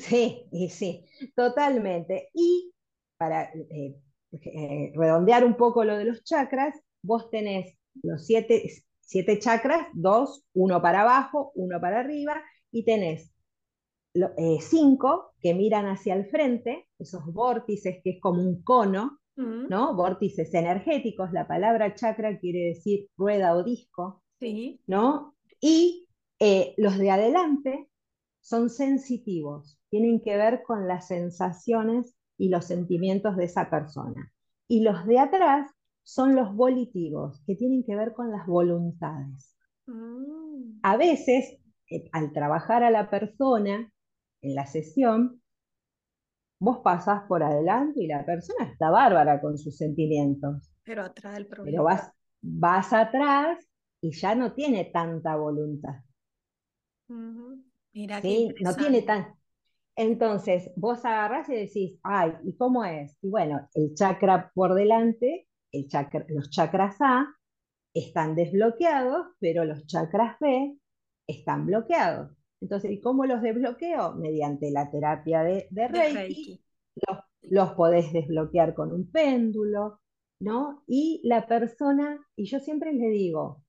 Sí, 0.00 0.46
y 0.52 0.70
sí, 0.70 1.04
totalmente. 1.36 2.30
Y 2.32 2.72
para, 3.18 3.52
eh, 3.52 3.94
eh, 4.32 4.92
redondear 4.94 5.44
un 5.44 5.56
poco 5.56 5.84
lo 5.84 5.98
de 5.98 6.06
los 6.06 6.24
chakras, 6.24 6.80
vos 7.02 7.28
tenés 7.30 7.76
los 8.02 8.24
siete, 8.24 8.62
siete 9.10 9.40
chakras, 9.40 9.88
dos, 9.92 10.44
uno 10.54 10.80
para 10.80 11.00
abajo, 11.00 11.50
uno 11.56 11.80
para 11.80 11.98
arriba, 11.98 12.40
y 12.70 12.84
tenés 12.84 13.34
eh, 14.14 14.58
cinco 14.60 15.32
que 15.40 15.52
miran 15.52 15.86
hacia 15.86 16.14
el 16.14 16.26
frente, 16.26 16.86
esos 16.96 17.24
vórtices 17.26 17.96
que 18.04 18.10
es 18.10 18.20
como 18.20 18.40
un 18.40 18.62
cono, 18.62 19.18
¿no? 19.34 19.96
Vórtices 19.96 20.52
energéticos, 20.52 21.32
la 21.32 21.48
palabra 21.48 21.94
chakra 21.94 22.38
quiere 22.38 22.66
decir 22.66 23.08
rueda 23.16 23.56
o 23.56 23.64
disco, 23.64 24.22
sí. 24.38 24.80
¿no? 24.86 25.34
Y 25.60 26.06
eh, 26.38 26.74
los 26.76 26.98
de 26.98 27.10
adelante 27.10 27.88
son 28.40 28.68
sensitivos, 28.68 29.80
tienen 29.88 30.20
que 30.20 30.36
ver 30.36 30.62
con 30.62 30.86
las 30.86 31.08
sensaciones 31.08 32.14
y 32.38 32.50
los 32.50 32.66
sentimientos 32.66 33.36
de 33.36 33.44
esa 33.44 33.70
persona. 33.70 34.30
Y 34.68 34.82
los 34.82 35.04
de 35.06 35.18
atrás 35.18 35.72
son 36.10 36.34
los 36.34 36.52
volitivos, 36.56 37.40
que 37.46 37.54
tienen 37.54 37.84
que 37.84 37.94
ver 37.94 38.12
con 38.12 38.32
las 38.32 38.44
voluntades. 38.44 39.56
Mm. 39.86 40.80
A 40.82 40.96
veces, 40.96 41.56
eh, 41.88 42.08
al 42.10 42.32
trabajar 42.32 42.82
a 42.82 42.90
la 42.90 43.08
persona 43.08 43.92
en 44.42 44.54
la 44.56 44.66
sesión, 44.66 45.40
vos 46.58 46.78
pasás 46.82 47.22
por 47.28 47.44
adelante 47.44 48.02
y 48.02 48.08
la 48.08 48.26
persona 48.26 48.64
está 48.64 48.90
bárbara 48.90 49.40
con 49.40 49.56
sus 49.56 49.76
sentimientos. 49.76 50.72
Pero 50.82 51.04
atrás 51.04 51.34
del 51.34 51.46
problema. 51.46 51.70
Pero 51.70 51.84
vas, 51.84 52.12
vas 52.42 52.92
atrás 52.92 53.64
y 54.00 54.10
ya 54.10 54.34
no 54.34 54.52
tiene 54.52 54.86
tanta 54.86 55.36
voluntad. 55.36 55.94
Mira 57.92 58.20
¿Sí? 58.20 58.52
No 58.62 58.74
tiene 58.74 59.02
tan. 59.02 59.32
Entonces, 59.94 60.72
vos 60.74 61.04
agarrás 61.04 61.48
y 61.50 61.54
decís, 61.54 62.00
ay, 62.02 62.32
¿y 62.42 62.56
cómo 62.56 62.84
es? 62.84 63.16
Y 63.22 63.28
bueno, 63.28 63.68
el 63.74 63.94
chakra 63.94 64.50
por 64.54 64.74
delante, 64.74 65.46
el 65.72 65.88
chakra, 65.88 66.24
los 66.28 66.50
chakras 66.50 66.96
A 67.00 67.34
están 67.94 68.34
desbloqueados, 68.34 69.28
pero 69.38 69.64
los 69.64 69.86
chakras 69.86 70.36
B 70.40 70.76
están 71.26 71.66
bloqueados. 71.66 72.36
Entonces, 72.60 72.90
¿y 72.90 73.00
cómo 73.00 73.24
los 73.26 73.42
desbloqueo? 73.42 74.14
Mediante 74.14 74.70
la 74.70 74.90
terapia 74.90 75.42
de, 75.42 75.68
Reiki. 75.70 76.62
Los, 76.94 77.18
los, 77.42 77.72
podés 77.72 78.12
desbloquear 78.12 78.74
con 78.74 78.92
un 78.92 79.10
péndulo, 79.10 80.00
¿no? 80.40 80.82
Y 80.86 81.20
la 81.24 81.46
persona, 81.46 82.20
y 82.36 82.44
yo 82.44 82.60
siempre 82.60 82.92
le 82.92 83.08
digo, 83.08 83.64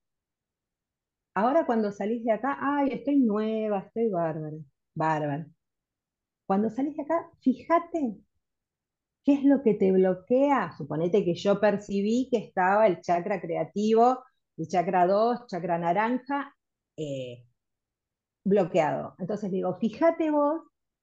ahora 1.36 1.66
cuando 1.66 1.92
salís 1.92 2.24
de 2.26 2.32
acá, 2.32 2.58
ay, 2.60 2.90
estoy 2.92 3.20
nueva, 3.20 3.80
estoy 3.80 4.10
bárbara, 4.10 4.58
bárbara. 4.94 5.48
Cuando 6.46 6.70
salís 6.70 6.98
de 6.98 7.04
acá, 7.04 7.32
fíjate 7.42 8.18
qué 9.24 9.34
es 9.34 9.44
lo 9.44 9.62
que 9.64 9.74
te 9.76 9.92
bloquea. 9.92 10.74
Suponete 10.78 11.24
que 11.24 11.36
yo 11.36 11.60
percibí 11.60 12.28
que 12.32 12.38
estaba 12.38 12.88
el 12.88 13.02
chakra 13.02 13.42
creativo, 13.42 14.24
el 14.58 14.68
chakra 14.68 15.08
2, 15.08 15.48
chakra 15.48 15.78
naranja, 15.78 16.54
eh, 16.98 17.46
bloqueado. 18.44 19.16
Entonces 19.20 19.52
digo, 19.52 19.78
fíjate 19.80 20.32
vos 20.32 20.62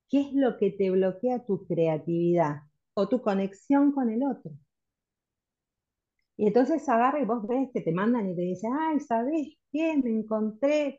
qué 0.09 0.22
es 0.22 0.33
lo 0.33 0.57
que 0.57 0.70
te 0.70 0.90
bloquea 0.90 1.44
tu 1.44 1.66
creatividad 1.66 2.62
o 2.94 3.09
tu 3.09 3.22
conexión 3.22 3.92
con 3.92 4.11
el 4.11 4.22
otro. 4.24 4.52
Y 6.37 6.46
entonces 6.46 6.88
agarra 6.88 7.20
y 7.20 7.24
vos 7.24 7.46
ves 7.46 7.68
que 7.72 7.81
te 7.81 7.92
mandan 7.92 8.31
y 8.31 8.37
te 8.37 8.42
dicen, 8.42 8.72
ay, 8.78 9.00
¿sabés 9.00 9.57
qué? 9.72 9.96
Me 9.96 10.11
encontré. 10.11 10.96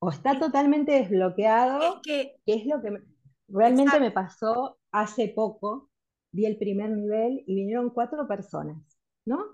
O 0.00 0.10
está 0.10 0.38
totalmente 0.38 0.92
desbloqueado, 0.92 2.00
que, 2.02 2.36
es 2.46 2.66
lo 2.66 2.80
que 2.80 3.02
realmente 3.48 3.98
me 3.98 4.10
pasó 4.10 4.78
hace 4.92 5.28
poco. 5.28 5.87
Vi 6.32 6.46
el 6.46 6.58
primer 6.58 6.90
nivel 6.90 7.42
y 7.46 7.54
vinieron 7.54 7.90
cuatro 7.90 8.26
personas, 8.28 8.76
¿no? 9.24 9.44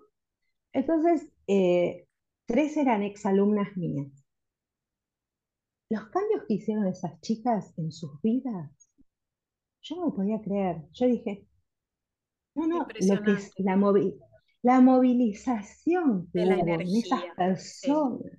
Entonces, 0.72 1.28
eh, 1.46 2.06
tres 2.46 2.76
eran 2.76 3.02
exalumnas 3.02 3.76
mías 3.76 4.24
los 5.94 6.08
cambios 6.08 6.42
que 6.46 6.54
hicieron 6.54 6.86
esas 6.86 7.20
chicas 7.20 7.72
en 7.76 7.92
sus 7.92 8.20
vidas, 8.20 8.70
yo 9.82 9.96
no 9.96 10.14
podía 10.14 10.40
creer. 10.40 10.82
Yo 10.92 11.06
dije, 11.06 11.46
no, 12.54 12.66
no, 12.66 12.78
lo 12.78 12.86
que 12.86 12.98
es 13.32 13.52
la, 13.58 13.76
la 14.62 14.80
movilización 14.80 16.30
de 16.32 16.46
la 16.46 16.54
en 16.56 16.80
esas 16.80 17.22
personas. 17.36 18.32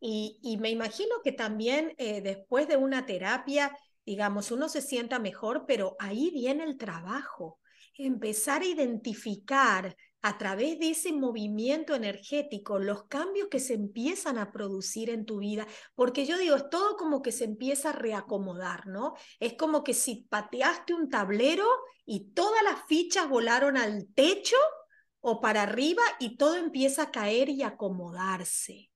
Y, 0.00 0.58
me 0.60 0.70
imagino 0.70 1.16
que 1.22 1.32
también 1.32 1.94
eh, 1.96 2.20
después 2.20 2.68
de 2.68 2.76
una 2.76 3.06
terapia, 3.06 3.76
digamos, 4.04 4.50
uno 4.52 4.68
se 4.68 4.82
sienta 4.82 5.18
mejor, 5.18 5.64
pero 5.66 5.96
ahí 5.98 6.30
viene 6.30 6.64
el 6.64 6.76
trabajo. 6.76 7.58
Empezar 7.96 8.62
a 8.62 8.66
identificar 8.66 9.96
a 10.22 10.38
través 10.38 10.78
de 10.78 10.90
ese 10.90 11.12
movimiento 11.12 11.94
energético, 11.94 12.78
los 12.78 13.04
cambios 13.04 13.48
que 13.48 13.60
se 13.60 13.74
empiezan 13.74 14.38
a 14.38 14.52
producir 14.52 15.10
en 15.10 15.26
tu 15.26 15.38
vida, 15.38 15.66
porque 15.94 16.24
yo 16.24 16.38
digo, 16.38 16.56
es 16.56 16.70
todo 16.70 16.96
como 16.96 17.20
que 17.20 17.30
se 17.30 17.44
empieza 17.44 17.90
a 17.90 17.92
reacomodar, 17.92 18.86
¿no? 18.86 19.12
Es 19.38 19.52
como 19.52 19.84
que 19.84 19.92
si 19.92 20.26
pateaste 20.30 20.94
un 20.94 21.10
tablero 21.10 21.66
y 22.06 22.30
todas 22.32 22.62
las 22.64 22.86
fichas 22.86 23.28
volaron 23.28 23.76
al 23.76 24.06
techo 24.14 24.56
o 25.20 25.40
para 25.42 25.62
arriba 25.62 26.02
y 26.18 26.36
todo 26.36 26.56
empieza 26.56 27.02
a 27.02 27.10
caer 27.10 27.50
y 27.50 27.62
acomodarse. 27.62 28.90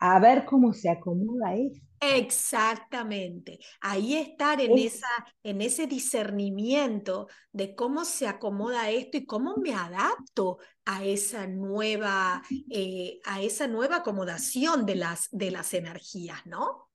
A 0.00 0.18
ver 0.18 0.44
cómo 0.44 0.72
se 0.72 0.90
acomoda 0.90 1.54
esto. 1.54 1.87
Exactamente. 2.00 3.58
Ahí 3.80 4.16
estar 4.16 4.60
en, 4.60 4.78
esa, 4.78 5.08
en 5.42 5.60
ese 5.60 5.86
discernimiento 5.86 7.28
de 7.52 7.74
cómo 7.74 8.04
se 8.04 8.28
acomoda 8.28 8.90
esto 8.90 9.16
y 9.16 9.26
cómo 9.26 9.56
me 9.56 9.74
adapto 9.74 10.58
a 10.84 11.04
esa 11.04 11.46
nueva, 11.46 12.42
eh, 12.70 13.20
a 13.24 13.42
esa 13.42 13.66
nueva 13.66 13.96
acomodación 13.96 14.86
de 14.86 14.96
las, 14.96 15.28
de 15.30 15.50
las 15.50 15.74
energías, 15.74 16.46
¿no? 16.46 16.88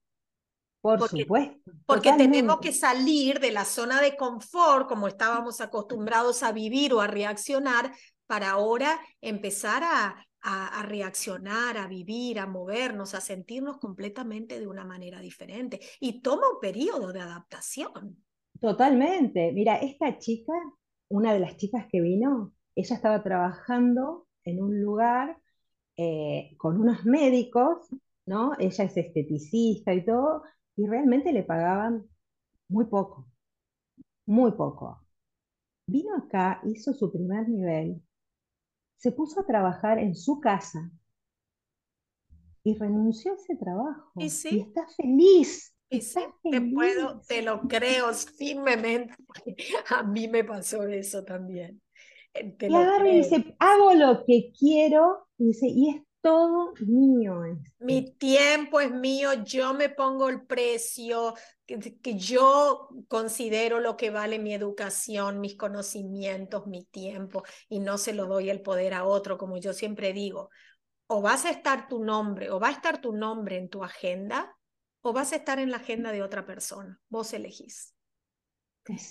Por 0.80 1.08
supuesto. 1.08 1.72
Porque 1.86 2.12
tenemos 2.12 2.58
que 2.60 2.72
salir 2.72 3.40
de 3.40 3.52
la 3.52 3.64
zona 3.64 4.02
de 4.02 4.16
confort, 4.16 4.86
como 4.86 5.08
estábamos 5.08 5.62
acostumbrados 5.62 6.42
a 6.42 6.52
vivir 6.52 6.92
o 6.92 7.00
a 7.00 7.06
reaccionar, 7.06 7.94
para 8.26 8.50
ahora 8.50 9.00
empezar 9.20 9.82
a, 9.82 10.26
a, 10.44 10.82
reaccionar, 10.82 11.78
a 11.78 11.88
vivir, 11.88 12.38
a 12.38 12.46
movernos, 12.46 13.14
a 13.14 13.20
sentirnos 13.20 13.78
completamente 13.78 14.60
de 14.60 14.66
una 14.66 14.84
manera 14.84 15.20
diferente. 15.20 15.80
Y 16.00 16.20
toma 16.20 16.50
un 16.52 16.60
periodo 16.60 17.12
de 17.12 17.20
adaptación. 17.20 18.22
Totalmente. 18.60 19.52
Mira, 19.52 19.76
esta 19.76 20.18
chica, 20.18 20.52
una 21.08 21.32
de 21.32 21.40
las 21.40 21.56
chicas 21.56 21.86
que 21.90 22.00
vino, 22.00 22.52
ella 22.74 22.96
estaba 22.96 23.22
trabajando 23.22 24.26
en 24.44 24.62
un 24.62 24.80
lugar 24.82 25.38
eh, 25.96 26.54
con 26.58 26.78
unos 26.78 27.06
médicos, 27.06 27.88
¿no? 28.26 28.52
Ella 28.58 28.84
es 28.84 28.96
esteticista 28.96 29.94
y 29.94 30.04
todo, 30.04 30.42
y 30.76 30.86
realmente 30.86 31.32
le 31.32 31.42
pagaban 31.42 32.04
muy 32.68 32.84
poco, 32.86 33.28
muy 34.26 34.52
poco. 34.52 35.00
Vino 35.86 36.16
acá, 36.16 36.60
hizo 36.64 36.92
su 36.92 37.10
primer 37.12 37.48
nivel, 37.48 38.02
se 38.96 39.12
puso 39.12 39.40
a 39.40 39.46
trabajar 39.46 39.98
en 39.98 40.14
su 40.14 40.40
casa 40.40 40.90
y 42.62 42.74
renunció 42.78 43.32
a 43.32 43.36
ese 43.36 43.56
trabajo. 43.56 44.12
Y, 44.16 44.26
está 44.26 44.86
feliz. 44.96 45.74
Te, 45.88 46.60
puedo, 46.72 47.20
te 47.28 47.42
lo 47.42 47.60
creo 47.62 48.12
firmemente. 48.12 49.14
A 49.90 50.02
mí 50.02 50.28
me 50.28 50.42
pasó 50.42 50.84
eso 50.84 51.24
también. 51.24 51.80
Eh, 52.32 52.56
y 52.60 53.16
dice, 53.16 53.54
hago 53.60 53.92
lo 53.94 54.24
que 54.24 54.52
quiero, 54.58 55.28
y 55.38 55.46
dice, 55.48 55.68
y 55.68 55.90
es 55.90 56.02
todo 56.24 56.72
mío. 56.80 57.42
Mi 57.80 58.12
tiempo 58.12 58.80
es 58.80 58.90
mío, 58.90 59.44
yo 59.44 59.74
me 59.74 59.90
pongo 59.90 60.30
el 60.30 60.46
precio, 60.46 61.34
que, 61.66 62.16
yo 62.16 62.88
considero 63.08 63.78
lo 63.78 63.98
que 63.98 64.08
vale 64.08 64.38
mi 64.38 64.54
educación, 64.54 65.38
mis 65.42 65.54
conocimientos, 65.54 66.66
mi 66.66 66.86
tiempo, 66.86 67.42
y 67.68 67.80
no 67.80 67.98
se 67.98 68.14
lo 68.14 68.24
doy 68.24 68.48
el 68.48 68.62
poder 68.62 68.94
a 68.94 69.04
otro, 69.04 69.36
como 69.36 69.58
yo 69.58 69.74
siempre 69.74 70.14
digo. 70.14 70.48
O 71.08 71.20
vas 71.20 71.44
a 71.44 71.50
estar 71.50 71.88
tu 71.88 72.02
nombre, 72.02 72.50
o 72.50 72.58
va 72.58 72.68
a 72.68 72.72
estar 72.72 73.02
tu 73.02 73.12
nombre 73.12 73.58
en 73.58 73.68
tu 73.68 73.84
agenda, 73.84 74.56
o 75.02 75.12
vas 75.12 75.34
a 75.34 75.36
estar 75.36 75.58
en 75.58 75.70
la 75.70 75.76
agenda 75.76 76.10
de 76.10 76.22
otra 76.22 76.46
persona. 76.46 77.02
Vos 77.10 77.34
elegís. 77.34 77.93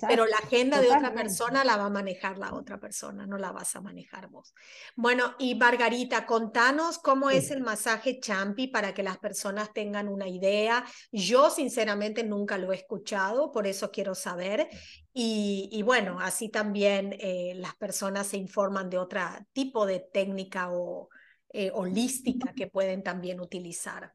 Pero 0.07 0.27
la 0.27 0.37
agenda 0.37 0.79
de 0.79 0.91
otra 0.91 1.13
persona 1.13 1.63
la 1.63 1.77
va 1.77 1.85
a 1.85 1.89
manejar 1.89 2.37
la 2.37 2.53
otra 2.53 2.79
persona, 2.79 3.25
no 3.25 3.37
la 3.37 3.51
vas 3.51 3.75
a 3.75 3.81
manejar 3.81 4.29
vos. 4.29 4.53
Bueno, 4.95 5.33
y 5.39 5.55
Margarita, 5.55 6.27
contanos 6.27 6.99
cómo 6.99 7.31
es 7.31 7.49
el 7.49 7.61
masaje 7.61 8.19
champi 8.19 8.67
para 8.67 8.93
que 8.93 9.01
las 9.01 9.17
personas 9.17 9.73
tengan 9.73 10.09
una 10.09 10.27
idea. 10.27 10.85
Yo 11.11 11.49
sinceramente 11.49 12.23
nunca 12.23 12.59
lo 12.59 12.71
he 12.71 12.75
escuchado, 12.75 13.51
por 13.51 13.65
eso 13.65 13.89
quiero 13.89 14.13
saber. 14.13 14.69
Y, 15.11 15.81
bueno, 15.83 16.19
así 16.19 16.49
también 16.49 17.15
eh, 17.19 17.53
las 17.55 17.75
personas 17.75 18.27
se 18.27 18.37
informan 18.37 18.89
de 18.89 18.99
otro 18.99 19.21
tipo 19.53 19.87
de 19.87 19.99
técnica 19.99 20.71
o 20.71 21.09
eh, 21.49 21.71
holística 21.73 22.53
que 22.53 22.67
pueden 22.67 23.01
también 23.01 23.39
utilizar. 23.39 24.13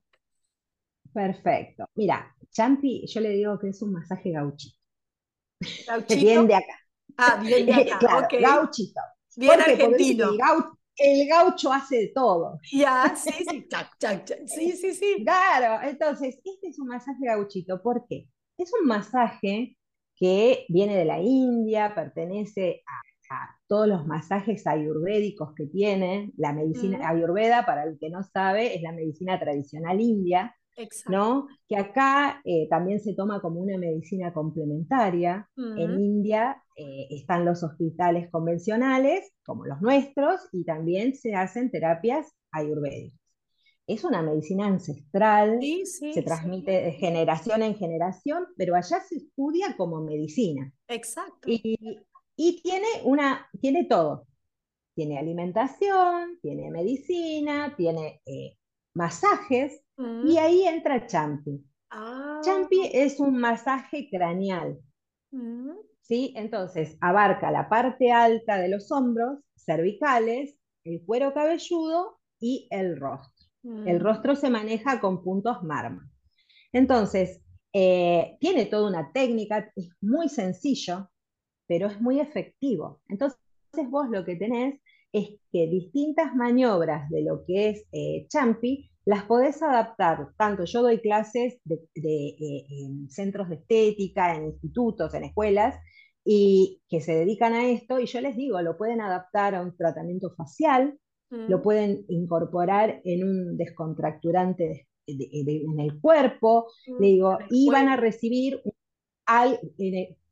Perfecto. 1.12 1.88
Mira, 1.94 2.36
champi, 2.50 3.06
yo 3.08 3.20
le 3.20 3.30
digo 3.30 3.58
que 3.58 3.70
es 3.70 3.82
un 3.82 3.92
masaje 3.92 4.30
gauchito 4.30 4.77
viene 6.08 6.46
de 6.46 6.54
acá. 6.54 6.78
Ah, 7.16 7.40
bien 7.42 7.66
claro, 7.98 8.28
gauchito. 8.40 9.00
Bien 9.36 9.60
argentino. 9.60 10.30
el, 10.96 11.28
gaucho, 11.28 11.72
hace 11.72 11.96
de 11.96 12.12
todo. 12.14 12.58
Ya, 12.72 13.14
sí, 13.16 13.30
sí, 13.32 13.66
sí, 14.46 14.72
sí, 14.72 14.94
sí. 14.94 15.24
Claro, 15.24 15.86
entonces, 15.88 16.40
este 16.44 16.68
es 16.68 16.78
un 16.78 16.88
masaje 16.88 17.24
gauchito. 17.24 17.82
¿Por 17.82 18.06
qué? 18.08 18.28
Es 18.56 18.72
un 18.80 18.86
masaje 18.86 19.76
que 20.16 20.66
viene 20.68 20.96
de 20.96 21.04
la 21.04 21.20
India, 21.20 21.94
pertenece 21.94 22.82
a, 22.86 23.00
todos 23.68 23.86
los 23.86 24.06
masajes 24.06 24.66
ayurvédicos 24.66 25.54
que 25.54 25.66
tiene. 25.66 26.32
La 26.38 26.54
medicina 26.54 27.06
ayurveda, 27.08 27.66
para 27.66 27.84
el 27.84 27.98
que 28.00 28.08
no 28.08 28.22
sabe, 28.22 28.74
es 28.74 28.80
la 28.80 28.92
medicina 28.92 29.38
tradicional 29.38 30.00
india, 30.00 30.56
¿no? 31.08 31.48
Que 31.68 31.76
acá 31.76 32.40
eh, 32.44 32.68
también 32.68 33.00
se 33.00 33.14
toma 33.14 33.40
como 33.40 33.60
una 33.60 33.76
medicina 33.78 34.32
complementaria. 34.32 35.48
En 35.56 36.00
India 36.00 36.62
eh, 36.76 37.06
están 37.10 37.44
los 37.44 37.62
hospitales 37.62 38.30
convencionales, 38.30 39.32
como 39.44 39.64
los 39.64 39.80
nuestros, 39.80 40.40
y 40.52 40.64
también 40.64 41.14
se 41.14 41.34
hacen 41.34 41.70
terapias 41.70 42.32
ayurvédicas 42.52 43.18
es 43.88 44.04
una 44.04 44.22
medicina 44.22 44.66
ancestral, 44.66 45.58
se 45.84 46.22
transmite 46.22 46.70
de 46.70 46.92
generación 46.92 47.62
en 47.62 47.74
generación, 47.74 48.46
pero 48.56 48.76
allá 48.76 49.00
se 49.00 49.16
estudia 49.16 49.76
como 49.78 50.02
medicina. 50.02 50.70
Exacto. 50.88 51.48
Y, 51.50 52.60
tiene, 52.62 52.86
una, 53.04 53.48
tiene 53.60 53.86
todo. 53.86 54.26
Tiene 54.94 55.18
alimentación, 55.18 56.38
tiene 56.42 56.70
medicina, 56.70 57.74
tiene 57.76 58.20
eh, 58.26 58.58
masajes, 58.94 59.82
y 59.96 60.02
mm. 60.02 60.38
ahí 60.38 60.62
entra 60.62 61.06
Champi. 61.06 61.64
Ah. 61.90 62.40
Champi 62.42 62.90
es 62.92 63.20
un 63.20 63.38
masaje 63.38 64.08
craneal. 64.10 64.78
Mm. 65.30 65.72
¿sí? 66.08 66.32
Entonces, 66.36 66.96
abarca 67.00 67.50
la 67.50 67.68
parte 67.68 68.10
alta 68.10 68.58
de 68.58 68.68
los 68.68 68.90
hombros, 68.90 69.38
cervicales, 69.56 70.56
el 70.84 71.04
cuero 71.04 71.34
cabelludo 71.34 72.18
y 72.40 72.66
el 72.70 72.98
rostro. 72.98 73.46
El 73.62 73.98
mm. 73.98 74.02
rostro 74.02 74.34
se 74.34 74.48
maneja 74.48 75.00
con 75.00 75.22
puntos 75.22 75.62
marma. 75.62 76.10
Entonces, 76.72 77.42
eh, 77.72 78.38
tiene 78.40 78.66
toda 78.66 78.88
una 78.88 79.12
técnica, 79.12 79.70
es 79.76 79.90
muy 80.00 80.28
sencillo, 80.28 81.10
pero 81.66 81.88
es 81.88 82.00
muy 82.00 82.20
efectivo. 82.20 83.02
Entonces, 83.08 83.38
vos 83.90 84.08
lo 84.08 84.24
que 84.24 84.36
tenés 84.36 84.80
es 85.12 85.30
que 85.52 85.66
distintas 85.68 86.34
maniobras 86.34 87.08
de 87.10 87.22
lo 87.22 87.44
que 87.44 87.70
es 87.70 87.86
eh, 87.92 88.26
Champi 88.28 88.90
las 89.04 89.24
podés 89.24 89.62
adaptar. 89.62 90.28
Tanto 90.36 90.64
yo 90.66 90.82
doy 90.82 91.00
clases 91.00 91.58
de, 91.64 91.80
eh, 91.94 92.66
en 92.68 93.08
centros 93.08 93.48
de 93.48 93.54
estética, 93.56 94.34
en 94.36 94.44
institutos, 94.44 95.14
en 95.14 95.24
escuelas, 95.24 95.76
y 96.24 96.82
que 96.90 97.00
se 97.00 97.14
dedican 97.14 97.54
a 97.54 97.70
esto, 97.70 97.98
y 98.00 98.04
yo 98.06 98.20
les 98.20 98.36
digo, 98.36 98.60
lo 98.60 98.76
pueden 98.76 99.00
adaptar 99.00 99.54
a 99.54 99.62
un 99.62 99.74
tratamiento 99.74 100.34
facial, 100.36 100.98
lo 101.30 101.62
pueden 101.62 102.04
incorporar 102.08 103.00
en 103.04 103.24
un 103.24 103.56
descontracturante 103.56 104.88
en 105.06 105.80
el 105.80 105.98
cuerpo, 106.00 106.70
digo, 107.00 107.38
y 107.48 107.70
van 107.70 107.88
a 107.88 107.96
recibir 107.96 108.60
al, 109.24 109.58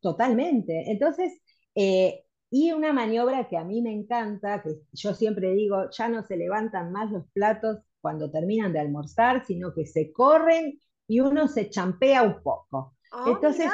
totalmente. 0.01 0.91
Entonces, 0.91 1.33
eh, 1.75 2.26
y 2.51 2.73
una 2.73 2.93
maniobra 2.93 3.49
que 3.49 3.57
a 3.57 3.65
mí 3.65 3.83
me 3.83 3.93
encanta, 3.93 4.63
que 4.63 4.81
yo 4.93 5.15
siempre 5.15 5.53
digo, 5.55 5.91
ya 5.91 6.09
no 6.09 6.23
se 6.23 6.37
levantan 6.37 6.93
más 6.93 7.11
los 7.11 7.25
platos 7.33 7.79
cuando 8.01 8.31
terminan 8.31 8.73
de 8.73 8.81
almorzar, 8.81 9.45
sino 9.45 9.75
que 9.75 9.85
se 9.87 10.13
corren 10.13 10.81
y 11.09 11.21
uno 11.21 11.49
se 11.49 11.71
champea 11.71 12.23
un 12.23 12.43
poco. 12.43 12.95
Ah, 13.13 13.25
Entonces, 13.27 13.71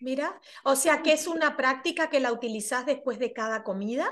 mira, 0.00 0.40
o 0.64 0.74
sea 0.76 1.02
que 1.02 1.12
es 1.12 1.26
una 1.26 1.56
práctica 1.56 2.10
que 2.10 2.20
la 2.20 2.32
utilizas 2.32 2.84
después 2.84 3.18
de 3.18 3.32
cada 3.32 3.62
comida. 3.62 4.06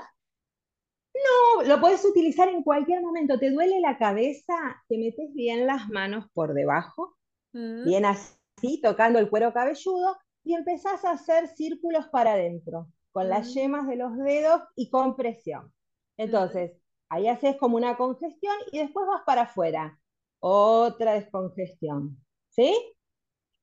No, 1.13 1.63
lo 1.63 1.79
puedes 1.79 2.03
utilizar 2.05 2.49
en 2.49 2.63
cualquier 2.63 3.01
momento. 3.01 3.39
¿Te 3.39 3.51
duele 3.51 3.79
la 3.79 3.97
cabeza? 3.97 4.53
Te 4.87 4.97
metes 4.97 5.33
bien 5.33 5.65
las 5.65 5.89
manos 5.89 6.25
por 6.33 6.53
debajo, 6.53 7.17
mm. 7.53 7.85
bien 7.85 8.05
así, 8.05 8.81
tocando 8.81 9.19
el 9.19 9.29
cuero 9.29 9.53
cabelludo, 9.53 10.17
y 10.43 10.53
empezás 10.53 11.03
a 11.05 11.11
hacer 11.11 11.47
círculos 11.47 12.07
para 12.07 12.33
adentro, 12.33 12.87
con 13.15 13.29
las 13.29 13.53
yemas 13.53 13.87
de 13.87 13.95
los 13.95 14.17
dedos 14.17 14.61
y 14.75 14.89
con 14.89 15.15
presión. 15.15 15.73
Entonces, 16.17 16.73
ahí 17.07 17.29
haces 17.29 17.55
como 17.55 17.77
una 17.77 17.95
congestión 17.95 18.53
y 18.73 18.79
después 18.79 19.07
vas 19.07 19.21
para 19.25 19.43
afuera. 19.43 19.97
Otra 20.41 21.13
descongestión. 21.13 22.21
¿Sí? 22.49 22.75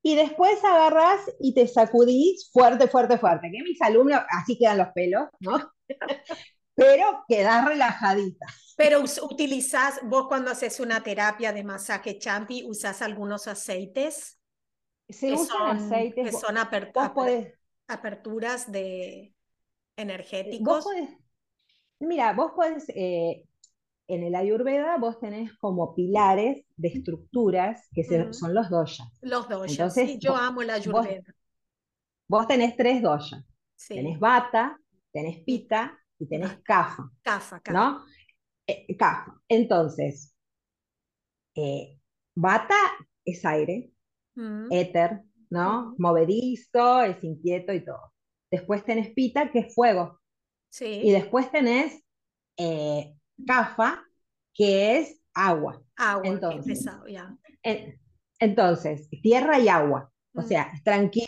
Y 0.01 0.15
después 0.15 0.57
agarras 0.63 1.19
y 1.39 1.53
te 1.53 1.67
sacudís 1.67 2.49
fuerte, 2.51 2.87
fuerte, 2.87 3.19
fuerte. 3.19 3.51
Que 3.51 3.61
mis 3.61 3.79
alumnos, 3.83 4.21
así 4.41 4.57
quedan 4.57 4.79
los 4.79 4.87
pelos, 4.87 5.27
¿no? 5.39 5.71
pero 6.73 7.23
quedas 7.27 7.63
relajadita. 7.63 8.47
Pero 8.75 9.01
utilizas, 9.01 9.99
vos 10.05 10.25
cuando 10.27 10.49
haces 10.49 10.79
una 10.79 11.03
terapia 11.03 11.53
de 11.53 11.63
masaje 11.63 12.17
champi, 12.17 12.63
¿usas 12.65 13.03
algunos 13.03 13.47
aceites? 13.47 14.39
Se 15.07 15.31
usan 15.31 15.77
aceites. 15.77 16.31
Que 16.31 16.31
son 16.31 16.57
aperturas 17.87 18.71
de 18.71 19.32
energéticos. 19.95 20.85
mira, 21.99 22.33
vos 22.33 22.51
podés, 22.55 22.85
eh, 22.89 23.45
en 24.07 24.23
el 24.23 24.35
Ayurveda 24.35 24.97
vos 24.97 25.19
tenés 25.19 25.53
como 25.57 25.95
pilares 25.95 26.65
de 26.75 26.87
estructuras 26.89 27.87
que 27.93 28.03
son 28.03 28.53
los 28.53 28.69
doyas. 28.69 29.07
Los 29.21 29.47
doyas, 29.47 29.93
sí, 29.93 30.17
yo 30.19 30.35
amo 30.35 30.61
el 30.61 30.69
Ayurveda. 30.69 31.33
Vos, 32.27 32.47
tenés 32.47 32.75
tres 32.75 33.01
doyas. 33.01 33.43
Tenés 33.87 34.19
bata, 34.19 34.79
tenés 35.11 35.43
pita 35.43 35.97
y 36.17 36.27
tenés 36.27 36.57
kafa. 36.63 37.09
Kafa, 37.21 37.59
kafa. 37.59 37.77
¿No? 37.77 38.05
Eh, 38.65 38.87
Entonces, 39.49 40.33
eh, 41.55 41.99
bata 42.33 42.75
es 43.25 43.45
aire, 43.45 43.91
mm. 44.35 44.67
éter, 44.71 45.21
¿no? 45.49 45.95
Movedizo, 45.97 47.03
es 47.03 47.23
inquieto 47.23 47.73
y 47.73 47.83
todo. 47.83 48.12
Después 48.53 48.85
tenés 48.85 49.09
pita, 49.13 49.51
que 49.51 49.59
es 49.59 49.73
fuego. 49.73 50.19
Sí. 50.69 51.01
Y 51.03 51.11
después 51.11 51.51
tenés 51.51 52.03
eh, 52.57 53.15
kafa, 53.47 54.03
que 54.53 54.99
es 54.99 55.19
agua. 55.33 55.81
Agua, 55.95 56.27
entonces, 56.27 56.85
ya. 57.07 57.35
entonces, 58.39 59.09
tierra 59.21 59.59
y 59.59 59.67
agua. 59.69 60.11
O 60.35 60.41
mm. 60.41 60.45
sea, 60.45 60.71
tranquilo, 60.83 61.27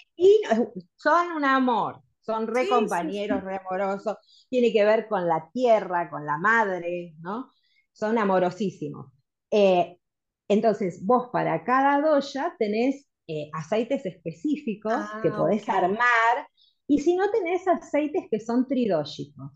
son 0.95 1.31
un 1.31 1.45
amor 1.45 2.03
son 2.25 2.47
re 2.47 2.67
compañeros, 2.67 3.43
re 3.43 3.57
amorosos, 3.57 4.17
tiene 4.49 4.73
que 4.73 4.83
ver 4.83 5.07
con 5.07 5.27
la 5.27 5.49
tierra, 5.53 6.09
con 6.09 6.25
la 6.25 6.37
madre, 6.37 7.13
¿no? 7.19 7.51
Son 7.93 8.17
amorosísimos. 8.17 9.11
Eh, 9.51 9.99
entonces, 10.47 11.05
vos 11.05 11.29
para 11.31 11.63
cada 11.63 12.01
doya 12.01 12.55
tenés 12.57 13.07
eh, 13.27 13.49
aceites 13.53 14.05
específicos 14.05 14.93
ah, 14.93 15.19
que 15.21 15.29
podés 15.29 15.67
armar, 15.69 16.47
y 16.87 16.99
si 16.99 17.15
no 17.15 17.29
tenés 17.31 17.67
aceites 17.67 18.25
que 18.29 18.39
son 18.39 18.67
tridógicos. 18.67 19.51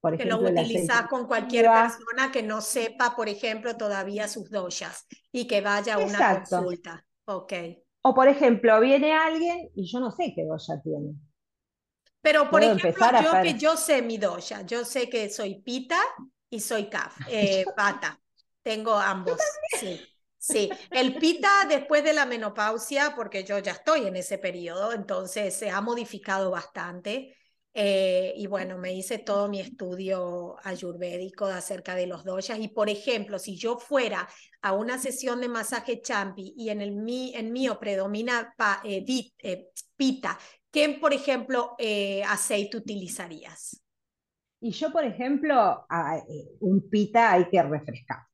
Por 0.00 0.16
que 0.16 0.24
lo 0.24 0.38
utilizás 0.38 1.08
con 1.08 1.26
cualquier 1.26 1.66
persona 1.66 2.32
que 2.32 2.42
no 2.42 2.62
sepa, 2.62 3.14
por 3.14 3.28
ejemplo, 3.28 3.76
todavía 3.76 4.28
sus 4.28 4.50
doyas 4.50 5.06
y 5.30 5.46
que 5.46 5.60
vaya 5.60 5.96
a 5.96 5.98
una 5.98 6.42
consulta. 6.42 7.04
Okay. 7.26 7.82
O 8.02 8.14
por 8.14 8.26
ejemplo, 8.26 8.80
viene 8.80 9.12
alguien 9.12 9.70
y 9.74 9.84
yo 9.84 10.00
no 10.00 10.10
sé 10.10 10.32
qué 10.34 10.44
doya 10.44 10.80
tiene. 10.82 11.14
Pero, 12.22 12.50
por 12.50 12.62
ejemplo, 12.62 12.90
yo 13.22 13.42
que 13.42 13.58
yo 13.58 13.76
sé 13.76 14.02
mi 14.02 14.18
doya, 14.18 14.62
yo 14.62 14.84
sé 14.84 15.08
que 15.08 15.28
soy 15.30 15.60
pita 15.62 15.98
y 16.48 16.60
soy 16.60 16.88
kaf, 16.88 17.18
eh, 17.28 17.64
pata. 17.76 18.18
Tengo 18.62 18.94
ambos. 18.94 19.38
Sí. 19.78 20.00
Sí, 20.42 20.70
el 20.90 21.16
pita 21.18 21.66
después 21.68 22.02
de 22.02 22.14
la 22.14 22.24
menopausia, 22.24 23.12
porque 23.14 23.44
yo 23.44 23.58
ya 23.58 23.72
estoy 23.72 24.06
en 24.06 24.16
ese 24.16 24.38
periodo, 24.38 24.94
entonces 24.94 25.54
se 25.54 25.68
ha 25.68 25.82
modificado 25.82 26.50
bastante. 26.50 27.36
Eh, 27.74 28.32
y 28.36 28.46
bueno, 28.46 28.78
me 28.78 28.94
hice 28.94 29.18
todo 29.18 29.48
mi 29.48 29.60
estudio 29.60 30.56
ayurvédico 30.64 31.44
acerca 31.44 31.94
de 31.94 32.06
los 32.06 32.24
doyas. 32.24 32.58
Y 32.58 32.68
por 32.68 32.88
ejemplo, 32.88 33.38
si 33.38 33.56
yo 33.58 33.78
fuera 33.78 34.26
a 34.62 34.72
una 34.72 34.98
sesión 34.98 35.42
de 35.42 35.48
masaje 35.48 36.00
champi 36.00 36.54
y 36.56 36.70
en 36.70 36.80
el 36.80 36.98
en 37.34 37.52
mío 37.52 37.78
predomina 37.78 38.54
pa, 38.56 38.80
eh, 38.82 39.04
pita, 39.94 40.38
¿Qué, 40.70 40.88
por 41.00 41.12
ejemplo, 41.12 41.74
eh, 41.78 42.22
aceite 42.24 42.76
utilizarías? 42.76 43.82
Y 44.60 44.70
yo, 44.70 44.90
por 44.90 45.04
ejemplo, 45.04 45.86
eh, 46.28 46.48
un 46.60 46.88
pita 46.88 47.32
hay 47.32 47.48
que 47.50 47.62
refrescar. 47.62 48.29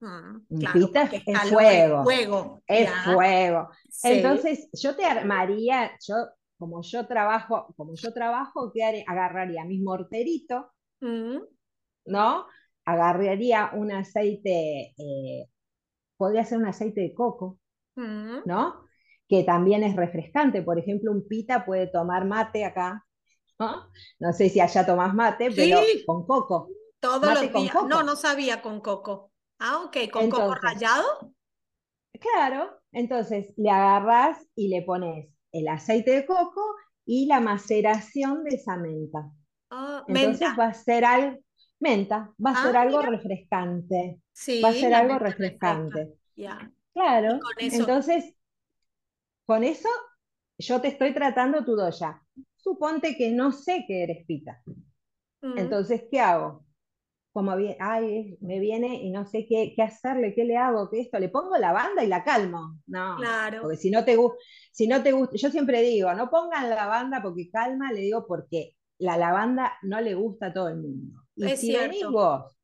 Mm, 0.00 0.46
pita 0.72 1.02
es, 1.04 1.50
fuego. 1.50 2.04
fuego. 2.04 2.62
Es 2.66 2.90
fuego. 3.04 3.70
Entonces, 4.02 4.68
yo 4.72 4.94
te 4.94 5.04
armaría, 5.04 5.92
yo, 6.06 6.14
como 6.58 6.82
yo 6.82 7.06
trabajo, 7.06 7.74
como 7.76 7.94
yo 7.94 8.12
trabajo, 8.12 8.70
¿qué 8.72 9.04
agarraría 9.06 9.64
mi 9.64 9.78
morterito, 9.78 10.72
mm. 11.00 11.38
¿no? 12.06 12.46
Agarraría 12.84 13.70
un 13.74 13.92
aceite, 13.92 14.94
eh, 14.98 15.48
podría 16.16 16.44
ser 16.44 16.58
un 16.58 16.66
aceite 16.66 17.00
de 17.00 17.14
coco, 17.14 17.58
mm. 17.96 18.40
¿no? 18.44 18.86
que 19.28 19.42
también 19.42 19.82
es 19.82 19.96
refrescante. 19.96 20.62
Por 20.62 20.78
ejemplo, 20.78 21.10
un 21.10 21.26
pita 21.26 21.64
puede 21.64 21.88
tomar 21.88 22.26
mate 22.26 22.64
acá 22.64 23.06
¿no? 23.58 24.32
sé 24.32 24.48
si 24.48 24.60
allá 24.60 24.84
tomás 24.84 25.14
mate, 25.14 25.50
pero 25.54 25.80
con 26.06 26.26
coco. 26.26 26.68
Todos 27.00 27.34
los 27.34 27.52
días. 27.52 27.74
No, 27.88 28.02
no 28.02 28.16
sabía 28.16 28.62
con 28.62 28.80
coco. 28.80 29.32
Ah, 29.58 29.82
ok, 29.84 30.10
con 30.10 30.30
coco 30.30 30.54
rallado. 30.54 31.34
Claro, 32.12 32.80
entonces 32.92 33.52
le 33.56 33.70
agarras 33.70 34.38
y 34.54 34.68
le 34.68 34.82
pones 34.82 35.28
el 35.52 35.68
aceite 35.68 36.12
de 36.12 36.26
coco 36.26 36.62
y 37.04 37.26
la 37.26 37.40
maceración 37.40 38.44
de 38.44 38.56
esa 38.56 38.76
menta. 38.76 39.30
Oh, 39.70 40.02
entonces 40.08 40.48
va 40.58 40.66
a 40.66 40.74
ser 40.74 41.04
algo, 41.04 41.38
menta, 41.80 42.32
va 42.44 42.52
a 42.52 42.62
ser 42.62 42.76
ah, 42.76 42.82
algo 42.82 43.02
refrescante. 43.02 44.20
Sí, 44.32 44.60
va 44.62 44.68
a 44.68 44.72
ser 44.72 44.94
algo 44.94 45.18
refrescante. 45.18 46.14
Ya. 46.36 46.70
Claro, 46.92 47.38
entonces 47.58 48.34
con 49.46 49.62
eso 49.62 49.88
yo 50.58 50.80
te 50.80 50.88
estoy 50.88 51.14
tratando 51.14 51.64
tu 51.64 51.76
doya. 51.76 52.20
Suponte 52.56 53.16
que 53.16 53.30
no 53.30 53.52
sé 53.52 53.84
que 53.86 54.02
eres 54.02 54.26
pita. 54.26 54.60
Mm. 55.42 55.58
Entonces, 55.58 56.04
¿qué 56.10 56.20
hago? 56.20 56.65
Como 57.36 57.52
ay, 57.80 58.38
me 58.40 58.58
viene 58.60 59.02
y 59.02 59.10
no 59.10 59.26
sé 59.26 59.44
qué, 59.46 59.74
qué, 59.76 59.82
hacerle, 59.82 60.32
qué 60.34 60.44
le 60.44 60.56
hago, 60.56 60.88
qué 60.88 61.00
esto, 61.00 61.18
le 61.18 61.28
pongo 61.28 61.58
la 61.58 61.70
banda 61.70 62.02
y 62.02 62.06
la 62.06 62.24
calmo. 62.24 62.80
No, 62.86 63.16
claro. 63.18 63.60
porque 63.60 63.76
si 63.76 63.90
no 63.90 64.06
te 64.06 64.16
si 64.72 64.88
no 64.88 65.02
te 65.02 65.12
gusta, 65.12 65.36
yo 65.36 65.50
siempre 65.50 65.82
digo, 65.82 66.14
no 66.14 66.30
pongan 66.30 66.70
la 66.70 66.86
banda 66.86 67.20
porque 67.22 67.50
calma, 67.50 67.92
le 67.92 68.00
digo 68.00 68.24
porque 68.26 68.72
la 68.96 69.18
lavanda 69.18 69.74
no 69.82 70.00
le 70.00 70.14
gusta 70.14 70.46
a 70.46 70.54
todo 70.54 70.70
el 70.70 70.78
mundo. 70.78 71.24
Y 71.34 71.46
si 71.50 71.76
venís 71.76 72.06
vos, 72.06 72.56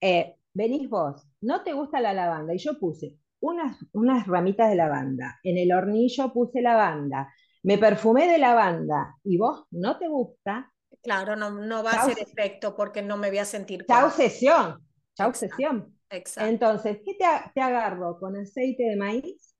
eh, 0.00 0.34
venís 0.52 0.90
vos, 0.90 1.24
no 1.40 1.62
te 1.62 1.72
gusta 1.72 2.00
la 2.00 2.12
lavanda, 2.12 2.54
y 2.54 2.58
yo 2.58 2.80
puse 2.80 3.20
unas, 3.38 3.78
unas 3.92 4.26
ramitas 4.26 4.68
de 4.68 4.74
lavanda, 4.74 5.38
en 5.44 5.58
el 5.58 5.72
hornillo 5.72 6.32
puse 6.32 6.60
lavanda, 6.60 7.32
me 7.62 7.78
perfumé 7.78 8.26
de 8.26 8.38
lavanda 8.38 9.14
y 9.22 9.38
vos 9.38 9.66
no 9.70 9.96
te 9.96 10.08
gusta. 10.08 10.72
Claro, 11.02 11.36
no, 11.36 11.50
no 11.50 11.82
va 11.82 11.92
a 11.92 12.04
ser 12.04 12.18
efecto 12.18 12.76
porque 12.76 13.02
no 13.02 13.16
me 13.16 13.28
voy 13.28 13.38
a 13.38 13.44
sentir. 13.44 13.84
Chau 13.86 14.10
sesión, 14.10 14.86
chau 15.14 15.34
sesión. 15.34 15.98
Exacto. 16.10 16.48
Entonces, 16.48 16.98
¿qué 17.04 17.14
te, 17.14 17.24
te, 17.54 17.60
agarro? 17.60 18.18
¿Con 18.18 18.36
aceite 18.36 18.84
de 18.84 18.96
maíz? 18.96 19.54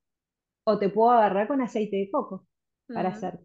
¿O 0.64 0.78
te 0.78 0.88
puedo 0.88 1.10
agarrar 1.10 1.48
con 1.48 1.60
aceite 1.60 1.96
de 1.96 2.10
coco 2.10 2.46
para 2.86 3.08
hacer 3.08 3.40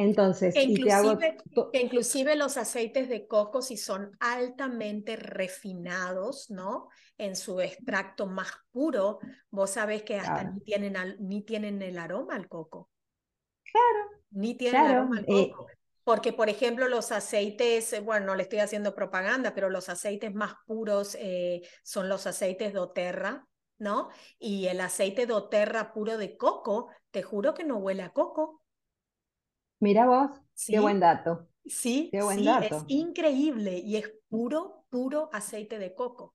entonces, 0.00 0.56
inclusive, 0.56 1.36
inclusive 1.74 2.34
los 2.34 2.56
aceites 2.56 3.10
de 3.10 3.26
coco, 3.26 3.60
si 3.60 3.76
son 3.76 4.16
altamente 4.18 5.14
refinados, 5.14 6.48
¿no? 6.48 6.88
En 7.18 7.36
su 7.36 7.60
extracto 7.60 8.26
más 8.26 8.50
puro, 8.70 9.18
vos 9.50 9.68
sabés 9.68 10.02
que 10.02 10.16
hasta 10.16 10.44
ni, 10.44 10.60
tienen 10.60 10.96
ni 11.18 11.42
tienen 11.42 11.82
el 11.82 11.98
aroma 11.98 12.34
al 12.34 12.48
coco. 12.48 12.88
Claro. 13.62 14.22
Ni 14.30 14.54
tienen 14.54 14.86
el 14.86 14.90
aroma 14.90 15.18
al 15.18 15.24
eh, 15.24 15.50
coco. 15.50 15.66
Porque, 16.04 16.32
por 16.32 16.48
ejemplo, 16.48 16.88
los 16.88 17.12
aceites, 17.12 17.92
eh, 17.92 18.00
bueno, 18.00 18.26
no 18.26 18.34
le 18.34 18.42
estoy 18.44 18.60
haciendo 18.60 18.94
propaganda, 18.94 19.54
pero 19.54 19.70
los 19.70 19.88
aceites 19.88 20.34
más 20.34 20.54
puros 20.66 21.16
eh, 21.18 21.62
son 21.82 22.08
los 22.08 22.26
aceites 22.26 22.72
de 22.72 22.78
Oterra, 22.78 23.46
¿no? 23.78 24.08
Y 24.38 24.66
el 24.66 24.80
aceite 24.80 25.26
de 25.26 25.32
Oterra 25.32 25.92
puro 25.92 26.16
de 26.18 26.36
coco, 26.36 26.88
te 27.10 27.22
juro 27.22 27.54
que 27.54 27.64
no 27.64 27.76
huele 27.78 28.02
a 28.02 28.10
coco. 28.10 28.62
Mira 29.80 30.06
vos, 30.06 30.30
qué 30.66 30.78
buen 30.80 31.00
dato. 31.00 31.48
Sí, 31.66 32.08
qué 32.12 32.22
buen 32.22 32.44
dato. 32.44 32.76
es 32.76 32.84
increíble 32.88 33.78
y 33.78 33.96
es 33.96 34.12
puro, 34.28 34.84
puro 34.90 35.30
aceite 35.32 35.78
de 35.78 35.94
coco. 35.94 36.34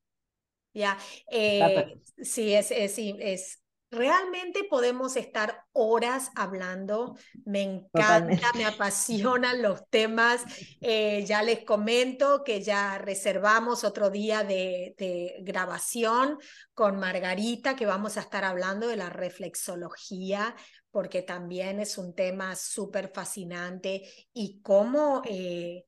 Ya, 0.74 0.98
eh, 1.32 2.02
sí, 2.22 2.54
es, 2.54 2.70
es, 2.72 2.98
es, 2.98 3.64
realmente 3.96 4.64
podemos 4.64 5.16
estar 5.16 5.64
horas 5.72 6.30
hablando. 6.36 7.18
Me 7.46 7.64
encanta, 7.64 8.52
me 8.54 8.66
apasionan 8.66 9.62
los 9.62 9.90
temas. 9.90 10.44
Eh, 10.82 11.24
ya 11.26 11.42
les 11.42 11.64
comento 11.66 12.44
que 12.44 12.62
ya 12.62 12.98
reservamos 12.98 13.84
otro 13.84 14.10
día 14.10 14.44
de, 14.44 14.96
de, 14.98 15.38
grabación 15.42 16.38
con 16.74 17.00
Margarita, 17.00 17.76
que 17.76 17.86
vamos 17.86 18.18
a 18.18 18.22
estar 18.22 18.44
hablando 18.44 18.88
de 18.88 18.98
la 18.98 19.10
reflexología 19.10 20.56
porque 20.96 21.24
también 21.24 21.82
es 21.82 21.98
un 21.98 22.16
tema 22.16 22.56
súper 22.56 23.12
fascinante 23.14 24.10
y 24.32 24.62
cómo, 24.62 25.22
eh, 25.26 25.84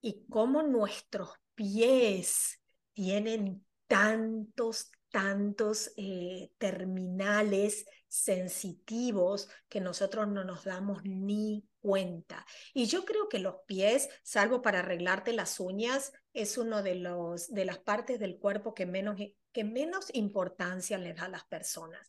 y 0.00 0.26
cómo 0.28 0.64
nuestros 0.64 1.30
pies 1.54 2.58
tienen 2.92 3.64
tantos, 3.86 4.90
tantos 5.10 5.92
eh, 5.96 6.50
terminales 6.58 7.86
sensitivos 8.08 9.48
que 9.68 9.80
nosotros 9.80 10.28
no 10.28 10.44
nos 10.44 10.64
damos 10.64 11.02
ni 11.04 11.64
cuenta. 11.80 12.44
Y 12.74 12.86
yo 12.86 13.04
creo 13.04 13.28
que 13.28 13.38
los 13.38 13.56
pies, 13.66 14.08
salvo 14.22 14.62
para 14.62 14.80
arreglarte 14.80 15.32
las 15.32 15.60
uñas, 15.60 16.12
es 16.32 16.58
uno 16.58 16.82
de, 16.82 16.96
los, 16.96 17.52
de 17.52 17.64
las 17.64 17.78
partes 17.78 18.18
del 18.18 18.38
cuerpo 18.38 18.74
que 18.74 18.86
menos, 18.86 19.16
que 19.52 19.64
menos 19.64 20.14
importancia 20.14 20.98
le 20.98 21.14
da 21.14 21.24
a 21.24 21.30
las 21.30 21.44
personas. 21.44 22.08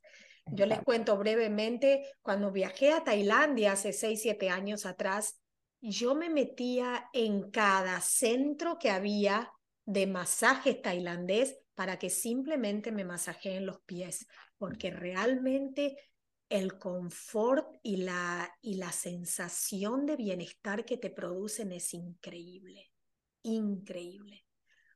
Yo 0.51 0.65
les 0.65 0.81
cuento 0.81 1.17
brevemente, 1.17 2.11
cuando 2.21 2.51
viajé 2.51 2.91
a 2.91 3.03
Tailandia 3.03 3.73
hace 3.73 3.93
6, 3.93 4.21
7 4.21 4.49
años 4.49 4.85
atrás, 4.85 5.39
yo 5.81 6.15
me 6.15 6.29
metía 6.29 7.09
en 7.13 7.51
cada 7.51 8.01
centro 8.01 8.79
que 8.79 8.89
había 8.89 9.51
de 9.85 10.07
masajes 10.07 10.81
tailandés 10.81 11.57
para 11.79 11.97
que 11.97 12.09
simplemente 12.09 12.91
me 12.91 13.05
masajeen 13.05 13.65
los 13.65 13.79
pies, 13.85 14.27
porque 14.57 14.91
realmente 14.91 15.95
el 16.49 16.77
confort 16.77 17.73
y 17.83 17.95
la, 17.95 18.53
y 18.61 18.73
la 18.73 18.91
sensación 18.91 20.05
de 20.05 20.17
bienestar 20.17 20.83
que 20.83 20.97
te 20.97 21.09
producen 21.09 21.71
es 21.71 21.93
increíble, 21.93 22.91
increíble. 23.43 24.45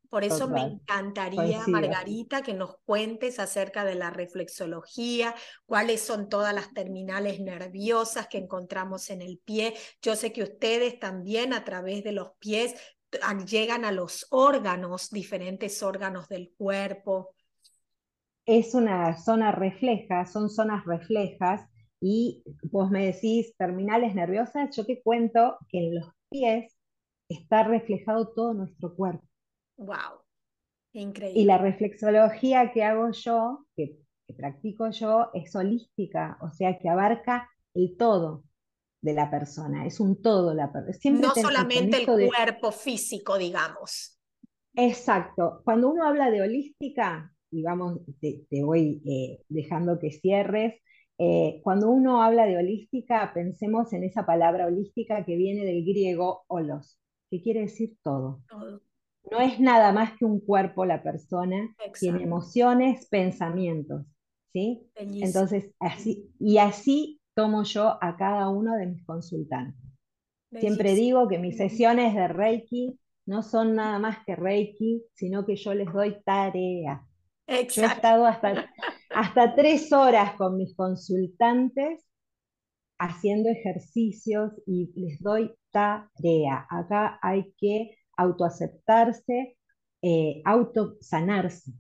Por 0.10 0.26
eso 0.26 0.50
me 0.50 0.60
encantaría, 0.60 1.64
Margarita, 1.68 2.42
que 2.42 2.54
nos 2.54 2.76
cuentes 2.84 3.40
acerca 3.40 3.86
de 3.86 3.96
la 3.96 4.10
reflexología, 4.10 5.34
cuáles 5.66 6.02
son 6.02 6.28
todas 6.28 6.54
las 6.54 6.74
terminales 6.74 7.40
nerviosas 7.40 8.28
que 8.28 8.40
encontramos 8.40 9.10
en 9.10 9.22
el 9.22 9.40
pie. 9.40 9.74
Yo 10.02 10.18
sé 10.18 10.34
que 10.34 10.44
ustedes 10.44 11.00
también 11.00 11.54
a 11.54 11.64
través 11.64 12.04
de 12.04 12.12
los 12.12 12.32
pies 12.40 12.76
llegan 13.46 13.86
a 13.86 13.92
los 13.92 14.28
órganos, 14.30 15.10
diferentes 15.10 15.82
órganos 15.84 16.28
del 16.30 16.54
cuerpo. 16.58 17.36
Es 18.46 18.74
una 18.76 19.18
zona 19.18 19.52
refleja, 19.52 20.26
son 20.26 20.50
zonas 20.50 20.86
reflejas 20.86 21.62
y 22.02 22.44
vos 22.64 22.92
me 22.92 23.06
decís 23.06 23.56
terminales 23.58 24.14
nerviosas, 24.14 24.76
yo 24.76 24.86
te 24.86 25.02
cuento 25.02 25.58
que 25.70 25.80
en 25.80 25.96
los 25.96 26.10
pies 26.30 26.78
está 27.30 27.64
reflejado 27.64 28.34
todo 28.34 28.54
nuestro 28.54 28.94
cuerpo. 28.96 29.26
Wow, 29.78 30.22
increíble. 30.92 31.40
Y 31.40 31.46
la 31.46 31.58
reflexología 31.58 32.74
que 32.74 32.84
hago 32.84 33.12
yo, 33.12 33.66
que, 33.76 33.98
practico 34.36 34.90
yo, 34.90 35.30
es 35.34 35.56
holística, 35.56 36.38
o 36.42 36.52
sea 36.52 36.78
que 36.78 36.90
abarca 36.90 37.50
el 37.74 37.96
todo 37.98 38.44
de 39.04 39.14
la 39.14 39.30
persona, 39.30 39.86
es 39.86 40.00
un 40.00 40.22
todo 40.22 40.54
la 40.54 40.72
persona. 40.72 41.20
No 41.20 41.36
solamente 41.36 41.98
el 41.98 42.28
cuerpo 42.28 42.72
físico, 42.72 43.38
digamos. 43.38 44.18
Exacto. 44.74 45.62
Cuando 45.64 45.90
uno 45.90 46.08
habla 46.08 46.32
de 46.32 46.42
holística, 46.42 47.32
y 47.52 47.62
vamos, 47.62 48.00
te, 48.20 48.64
voy 48.64 49.04
eh, 49.06 49.44
dejando 49.50 50.00
que 50.00 50.10
cierres, 50.10 50.82
eh, 51.20 51.60
cuando 51.64 51.90
uno 51.90 52.24
habla 52.24 52.46
de 52.46 52.58
holística, 52.58 53.32
pensemos 53.34 53.94
en 53.94 54.04
esa 54.04 54.26
palabra 54.26 54.66
holística 54.66 55.24
que 55.24 55.36
viene 55.36 55.64
del 55.64 55.84
griego 55.86 56.46
holos, 56.48 56.98
que 57.30 57.42
quiere 57.42 57.62
decir 57.62 57.96
todo. 58.02 58.42
todo 58.50 58.82
no 59.32 59.40
es 59.40 59.60
nada 59.60 59.92
más 59.92 60.18
que 60.18 60.26
un 60.26 60.40
cuerpo 60.40 60.86
la 60.86 61.02
persona, 61.02 61.76
tiene 62.00 62.24
emociones, 62.24 63.08
pensamientos, 63.08 64.06
¿sí? 64.52 64.88
Entonces, 64.96 65.72
así, 65.80 66.30
y 66.40 66.58
así 66.58 67.22
tomo 67.34 67.64
yo 67.64 67.98
a 68.02 68.16
cada 68.18 68.50
uno 68.50 68.76
de 68.76 68.88
mis 68.88 69.06
consultantes. 69.06 69.82
Siempre 70.52 70.94
digo 70.94 71.28
que 71.28 71.40
mis 71.40 71.58
sesiones 71.58 72.14
de 72.14 72.28
Reiki 72.28 73.00
no 73.26 73.42
son 73.42 73.76
nada 73.76 73.98
más 74.00 74.18
que 74.26 74.36
Reiki, 74.36 75.04
sino 75.14 75.46
que 75.46 75.56
yo 75.56 75.74
les 75.74 75.92
doy 75.92 76.22
tarea. 76.24 77.06
Yo 77.48 77.84
he 77.84 77.86
estado 77.86 78.26
hasta, 78.26 78.66
hasta 79.10 79.56
tres 79.56 79.92
horas 79.92 80.36
con 80.36 80.58
mis 80.58 80.76
consultantes 80.76 82.06
haciendo 83.00 83.50
ejercicios 83.50 84.54
y 84.66 84.92
les 84.96 85.20
doy 85.20 85.54
tarea. 85.72 86.66
Acá 86.70 87.20
hay 87.22 87.54
que 87.58 87.98
autoaceptarse, 88.16 89.58
eh, 90.02 90.42
autosanarse. 90.46 91.74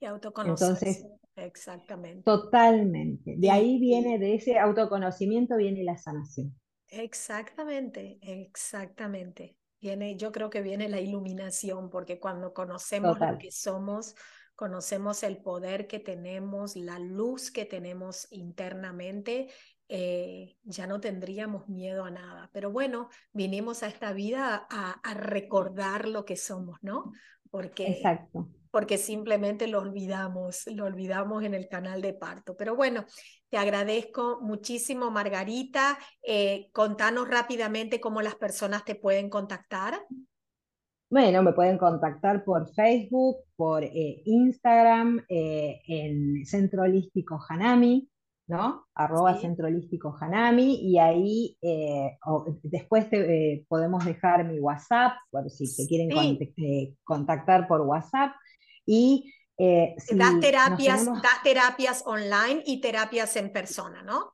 Y 0.00 0.06
autoconocerse. 0.06 0.64
Entonces, 0.64 1.06
exactamente. 1.36 2.22
Totalmente. 2.24 3.34
De 3.36 3.50
ahí 3.50 3.78
viene, 3.78 4.18
de 4.18 4.34
ese 4.34 4.58
autoconocimiento 4.58 5.56
viene 5.56 5.84
la 5.84 5.96
sanación. 5.96 6.54
Exactamente, 6.88 8.18
exactamente. 8.22 9.56
Viene, 9.80 10.16
yo 10.16 10.32
creo 10.32 10.50
que 10.50 10.62
viene 10.62 10.88
la 10.88 11.00
iluminación, 11.00 11.90
porque 11.90 12.18
cuando 12.18 12.52
conocemos 12.52 13.20
lo 13.20 13.38
que 13.38 13.50
somos, 13.50 14.14
conocemos 14.54 15.22
el 15.22 15.36
poder 15.36 15.86
que 15.86 16.00
tenemos, 16.00 16.76
la 16.76 16.98
luz 16.98 17.50
que 17.50 17.66
tenemos 17.66 18.26
internamente, 18.30 19.48
eh, 19.88 20.56
ya 20.64 20.86
no 20.86 21.00
tendríamos 21.00 21.68
miedo 21.68 22.04
a 22.04 22.10
nada. 22.10 22.50
Pero 22.52 22.72
bueno, 22.72 23.08
vinimos 23.32 23.82
a 23.82 23.88
esta 23.88 24.12
vida 24.12 24.66
a, 24.70 24.92
a 24.92 25.14
recordar 25.14 26.08
lo 26.08 26.24
que 26.24 26.36
somos, 26.36 26.78
¿no? 26.82 27.12
Porque, 27.50 27.88
Exacto. 27.88 28.48
Porque 28.76 28.98
simplemente 28.98 29.68
lo 29.68 29.80
olvidamos, 29.80 30.66
lo 30.66 30.84
olvidamos 30.84 31.42
en 31.42 31.54
el 31.54 31.66
canal 31.66 32.02
de 32.02 32.12
parto. 32.12 32.54
Pero 32.58 32.76
bueno, 32.76 33.06
te 33.48 33.56
agradezco 33.56 34.38
muchísimo, 34.42 35.10
Margarita. 35.10 35.96
Eh, 36.22 36.68
contanos 36.74 37.26
rápidamente 37.26 38.00
cómo 38.00 38.20
las 38.20 38.34
personas 38.34 38.84
te 38.84 38.94
pueden 38.94 39.30
contactar. 39.30 39.94
Bueno, 41.08 41.42
me 41.42 41.54
pueden 41.54 41.78
contactar 41.78 42.44
por 42.44 42.70
Facebook, 42.74 43.38
por 43.56 43.82
eh, 43.82 44.20
Instagram, 44.26 45.24
eh, 45.26 45.80
en 45.86 46.44
Centro 46.44 46.82
Holístico 46.82 47.40
Hanami, 47.48 48.10
¿no? 48.46 48.84
Arroba 48.94 49.40
Centro 49.40 49.68
Holístico 49.68 50.14
Hanami, 50.20 50.74
y 50.82 50.98
ahí 50.98 51.56
eh, 51.62 52.18
después 52.62 53.08
te, 53.08 53.64
podemos 53.68 54.04
dejar 54.04 54.44
mi 54.44 54.60
WhatsApp, 54.60 55.14
por 55.30 55.48
si 55.48 55.74
te 55.74 55.88
quieren 55.88 56.10
contactar 57.04 57.66
por 57.66 57.80
WhatsApp. 57.80 58.32
Y 58.86 59.32
si 59.58 60.16
das 60.16 60.40
terapias, 60.40 61.06
das 61.06 61.42
terapias 61.42 62.02
online 62.06 62.62
y 62.64 62.80
terapias 62.80 63.36
en 63.36 63.52
persona, 63.52 64.02
¿no? 64.02 64.32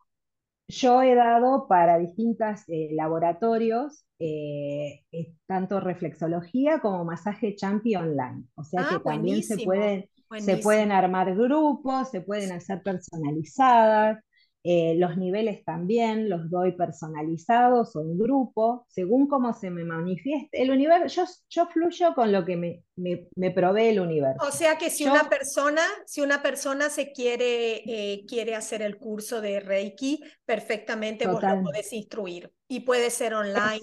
Yo 0.68 1.02
he 1.02 1.14
dado 1.14 1.66
para 1.68 1.98
distintos 1.98 2.62
laboratorios 2.66 4.06
eh, 4.24 5.04
tanto 5.46 5.80
reflexología 5.80 6.78
como 6.80 7.04
masaje 7.04 7.56
champi 7.56 7.96
online. 7.96 8.44
O 8.54 8.62
sea 8.62 8.86
que 8.88 8.94
ah, 8.94 9.02
también 9.04 9.42
se 9.42 9.58
pueden, 9.58 10.08
se 10.38 10.58
pueden 10.58 10.92
armar 10.92 11.34
grupos, 11.34 12.10
se 12.10 12.20
pueden 12.20 12.52
hacer 12.52 12.82
personalizadas. 12.82 14.22
Eh, 14.64 14.94
los 14.96 15.16
niveles 15.16 15.64
también 15.64 16.28
los 16.28 16.48
doy 16.48 16.72
personalizados 16.72 17.96
o 17.96 18.00
en 18.00 18.16
grupo, 18.16 18.86
según 18.88 19.26
cómo 19.26 19.52
se 19.52 19.70
me 19.70 19.84
manifieste. 19.84 20.62
El 20.62 20.70
universo, 20.70 21.22
yo, 21.22 21.32
yo 21.48 21.66
fluyo 21.66 22.14
con 22.14 22.30
lo 22.30 22.44
que 22.44 22.56
me, 22.56 22.84
me, 22.94 23.50
provee 23.50 23.88
el 23.88 23.98
universo. 23.98 24.46
O 24.46 24.52
sea 24.52 24.78
que 24.78 24.88
si 24.88 25.04
una 25.04 25.28
persona, 25.28 25.82
si 26.06 26.20
una 26.20 26.42
persona 26.42 26.90
se 26.90 27.10
quiere, 27.10 27.82
eh, 27.86 28.24
quiere 28.28 28.54
hacer 28.54 28.82
el 28.82 28.98
curso 28.98 29.40
de 29.40 29.58
Reiki, 29.58 30.22
perfectamente 30.44 31.26
vos 31.26 31.42
lo 31.42 31.62
podés 31.64 31.92
instruir 31.92 32.52
y 32.68 32.80
puede 32.80 33.10
ser 33.10 33.34
online. 33.34 33.80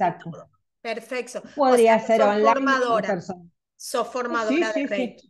Perfecto. 0.82 1.42
Podría 1.56 2.00
ser 2.00 2.22
online. 2.22 2.46
Formadora. 2.46 3.22
Sos 3.76 4.08
formadora 4.08 4.72
de 4.72 4.88
Reiki. 4.88 5.29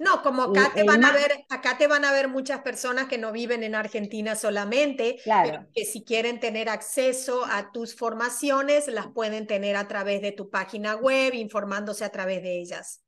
No, 0.00 0.22
como 0.22 0.44
acá 0.44 0.72
te 0.74 0.82
van 0.82 1.04
a 1.04 1.12
ver, 1.12 1.44
acá 1.50 1.76
te 1.76 1.86
van 1.86 2.06
a 2.06 2.12
ver 2.12 2.26
muchas 2.26 2.62
personas 2.62 3.06
que 3.06 3.18
no 3.18 3.32
viven 3.32 3.62
en 3.62 3.74
Argentina 3.74 4.34
solamente, 4.34 5.18
claro. 5.22 5.66
que 5.74 5.84
si 5.84 6.04
quieren 6.04 6.40
tener 6.40 6.70
acceso 6.70 7.44
a 7.44 7.70
tus 7.70 7.94
formaciones, 7.94 8.88
las 8.88 9.08
pueden 9.08 9.46
tener 9.46 9.76
a 9.76 9.88
través 9.88 10.22
de 10.22 10.32
tu 10.32 10.48
página 10.48 10.96
web, 10.96 11.34
informándose 11.34 12.02
a 12.02 12.08
través 12.08 12.42
de 12.42 12.60
ellas. 12.60 13.04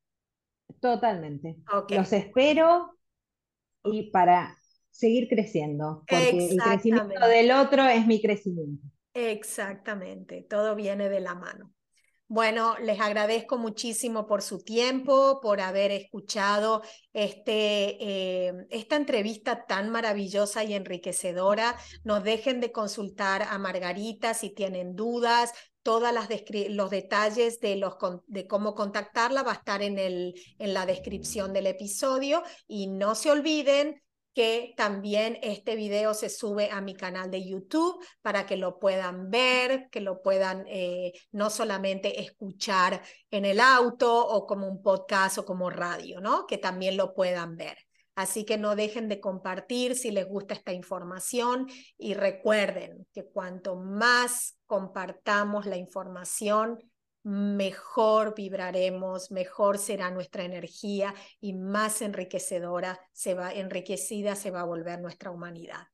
Totalmente. 0.81 1.57
Los 1.89 2.13
espero 2.13 2.99
y 3.85 4.11
para 4.11 4.59
seguir 4.91 5.29
creciendo, 5.31 6.05
porque 6.07 6.47
el 6.51 6.59
crecimiento 6.59 7.27
del 7.27 7.53
otro 7.53 7.87
es 7.87 8.07
mi 8.07 8.21
crecimiento. 8.21 8.87
Exactamente, 9.15 10.43
todo 10.43 10.75
viene 10.75 11.09
de 11.09 11.21
la 11.21 11.35
mano. 11.35 11.73
Bueno, 12.35 12.79
les 12.79 12.99
agradezco 12.99 13.59
muchísimo 13.59 14.27
por 14.27 14.41
su 14.41 14.65
tiempo, 14.65 15.39
por 15.43 15.61
haber 15.61 15.91
escuchado 15.91 16.81
este, 17.13 17.99
eh, 18.01 18.67
esta 18.71 18.97
entrevista 18.97 19.67
tan 19.67 19.91
maravillosa 19.91 20.65
y 20.65 20.73
enriquecedora. 20.73 21.77
No 22.05 22.21
dejen 22.23 22.61
de 22.61 22.73
consultar 22.73 23.43
a 23.43 23.59
Margarita 23.59 24.33
si 24.33 24.49
tienen 24.49 24.97
dudas. 24.97 25.53
Todos 25.83 26.11
los 26.71 26.89
detalles 26.91 27.61
de, 27.61 27.77
los, 27.77 27.97
de 28.27 28.47
cómo 28.47 28.75
contactarla 28.75 29.43
va 29.43 29.51
a 29.51 29.57
estar 29.57 29.83
en, 29.83 29.99
el, 29.99 30.33
en 30.59 30.73
la 30.73 30.87
descripción 30.87 31.53
del 31.53 31.67
episodio. 31.67 32.43
Y 32.67 32.87
no 32.87 33.15
se 33.15 33.31
olviden 33.31 34.01
que 34.35 34.75
también 34.77 35.39
este 35.43 35.77
video 35.77 36.15
se 36.15 36.29
sube 36.29 36.71
a 36.71 36.81
mi 36.81 36.95
canal 36.95 37.31
de 37.31 37.47
YouTube 37.47 38.03
para 38.23 38.47
que 38.47 38.57
lo 38.57 38.79
puedan 38.79 39.31
ver, 39.31 39.89
que 39.91 40.01
lo 40.01 40.23
puedan 40.23 40.65
eh, 40.69 41.13
no 41.31 41.51
solamente 41.51 42.21
escuchar 42.21 43.03
en 43.31 43.45
el 43.45 43.61
auto 43.61 44.27
o 44.27 44.47
como 44.47 44.69
un 44.69 44.83
podcast 44.83 45.39
o 45.39 45.45
como 45.45 45.71
radio, 45.71 46.21
¿no? 46.21 46.47
Que 46.47 46.59
también 46.59 46.97
lo 46.97 47.15
puedan 47.15 47.57
ver. 47.57 47.77
Así 48.15 48.45
que 48.45 48.59
no 48.59 48.77
dejen 48.77 49.09
de 49.09 49.21
compartir 49.21 49.97
si 49.97 50.11
les 50.11 50.27
gusta 50.27 50.55
esta 50.55 50.73
información 50.73 51.67
y 51.97 52.15
recuerden 52.15 53.07
que 53.13 53.25
cuanto 53.25 53.77
más 53.77 54.59
compartamos 54.67 55.65
la 55.65 55.77
información, 55.77 56.79
mejor 57.23 58.35
vibraremos, 58.35 59.31
mejor 59.31 59.79
será 59.79 60.11
nuestra 60.11 60.45
energía 60.45 61.15
y 61.41 61.55
más 61.55 62.03
enriquecedora 62.03 63.01
se 63.13 63.35
va, 63.35 63.53
enriquecida 63.53 64.35
se 64.35 64.51
va 64.51 64.63
a 64.63 64.67
volver 64.67 65.01
nuestra 65.01 65.31
humanidad. 65.31 65.87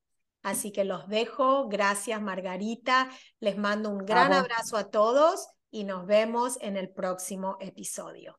Así 0.43 0.73
que 0.73 0.85
los 0.85 1.09
dejo. 1.09 1.69
Gracias, 1.69 2.23
Margarita. 2.23 3.11
Les 3.41 3.59
mando 3.59 3.91
un 3.91 4.05
gran 4.05 4.33
abrazo 4.33 4.77
a 4.77 4.91
todos 4.91 5.49
y 5.71 5.85
nos 5.85 6.07
vemos 6.07 6.59
en 6.61 6.77
el 6.77 6.91
próximo 6.91 7.57
episodio. 7.61 8.39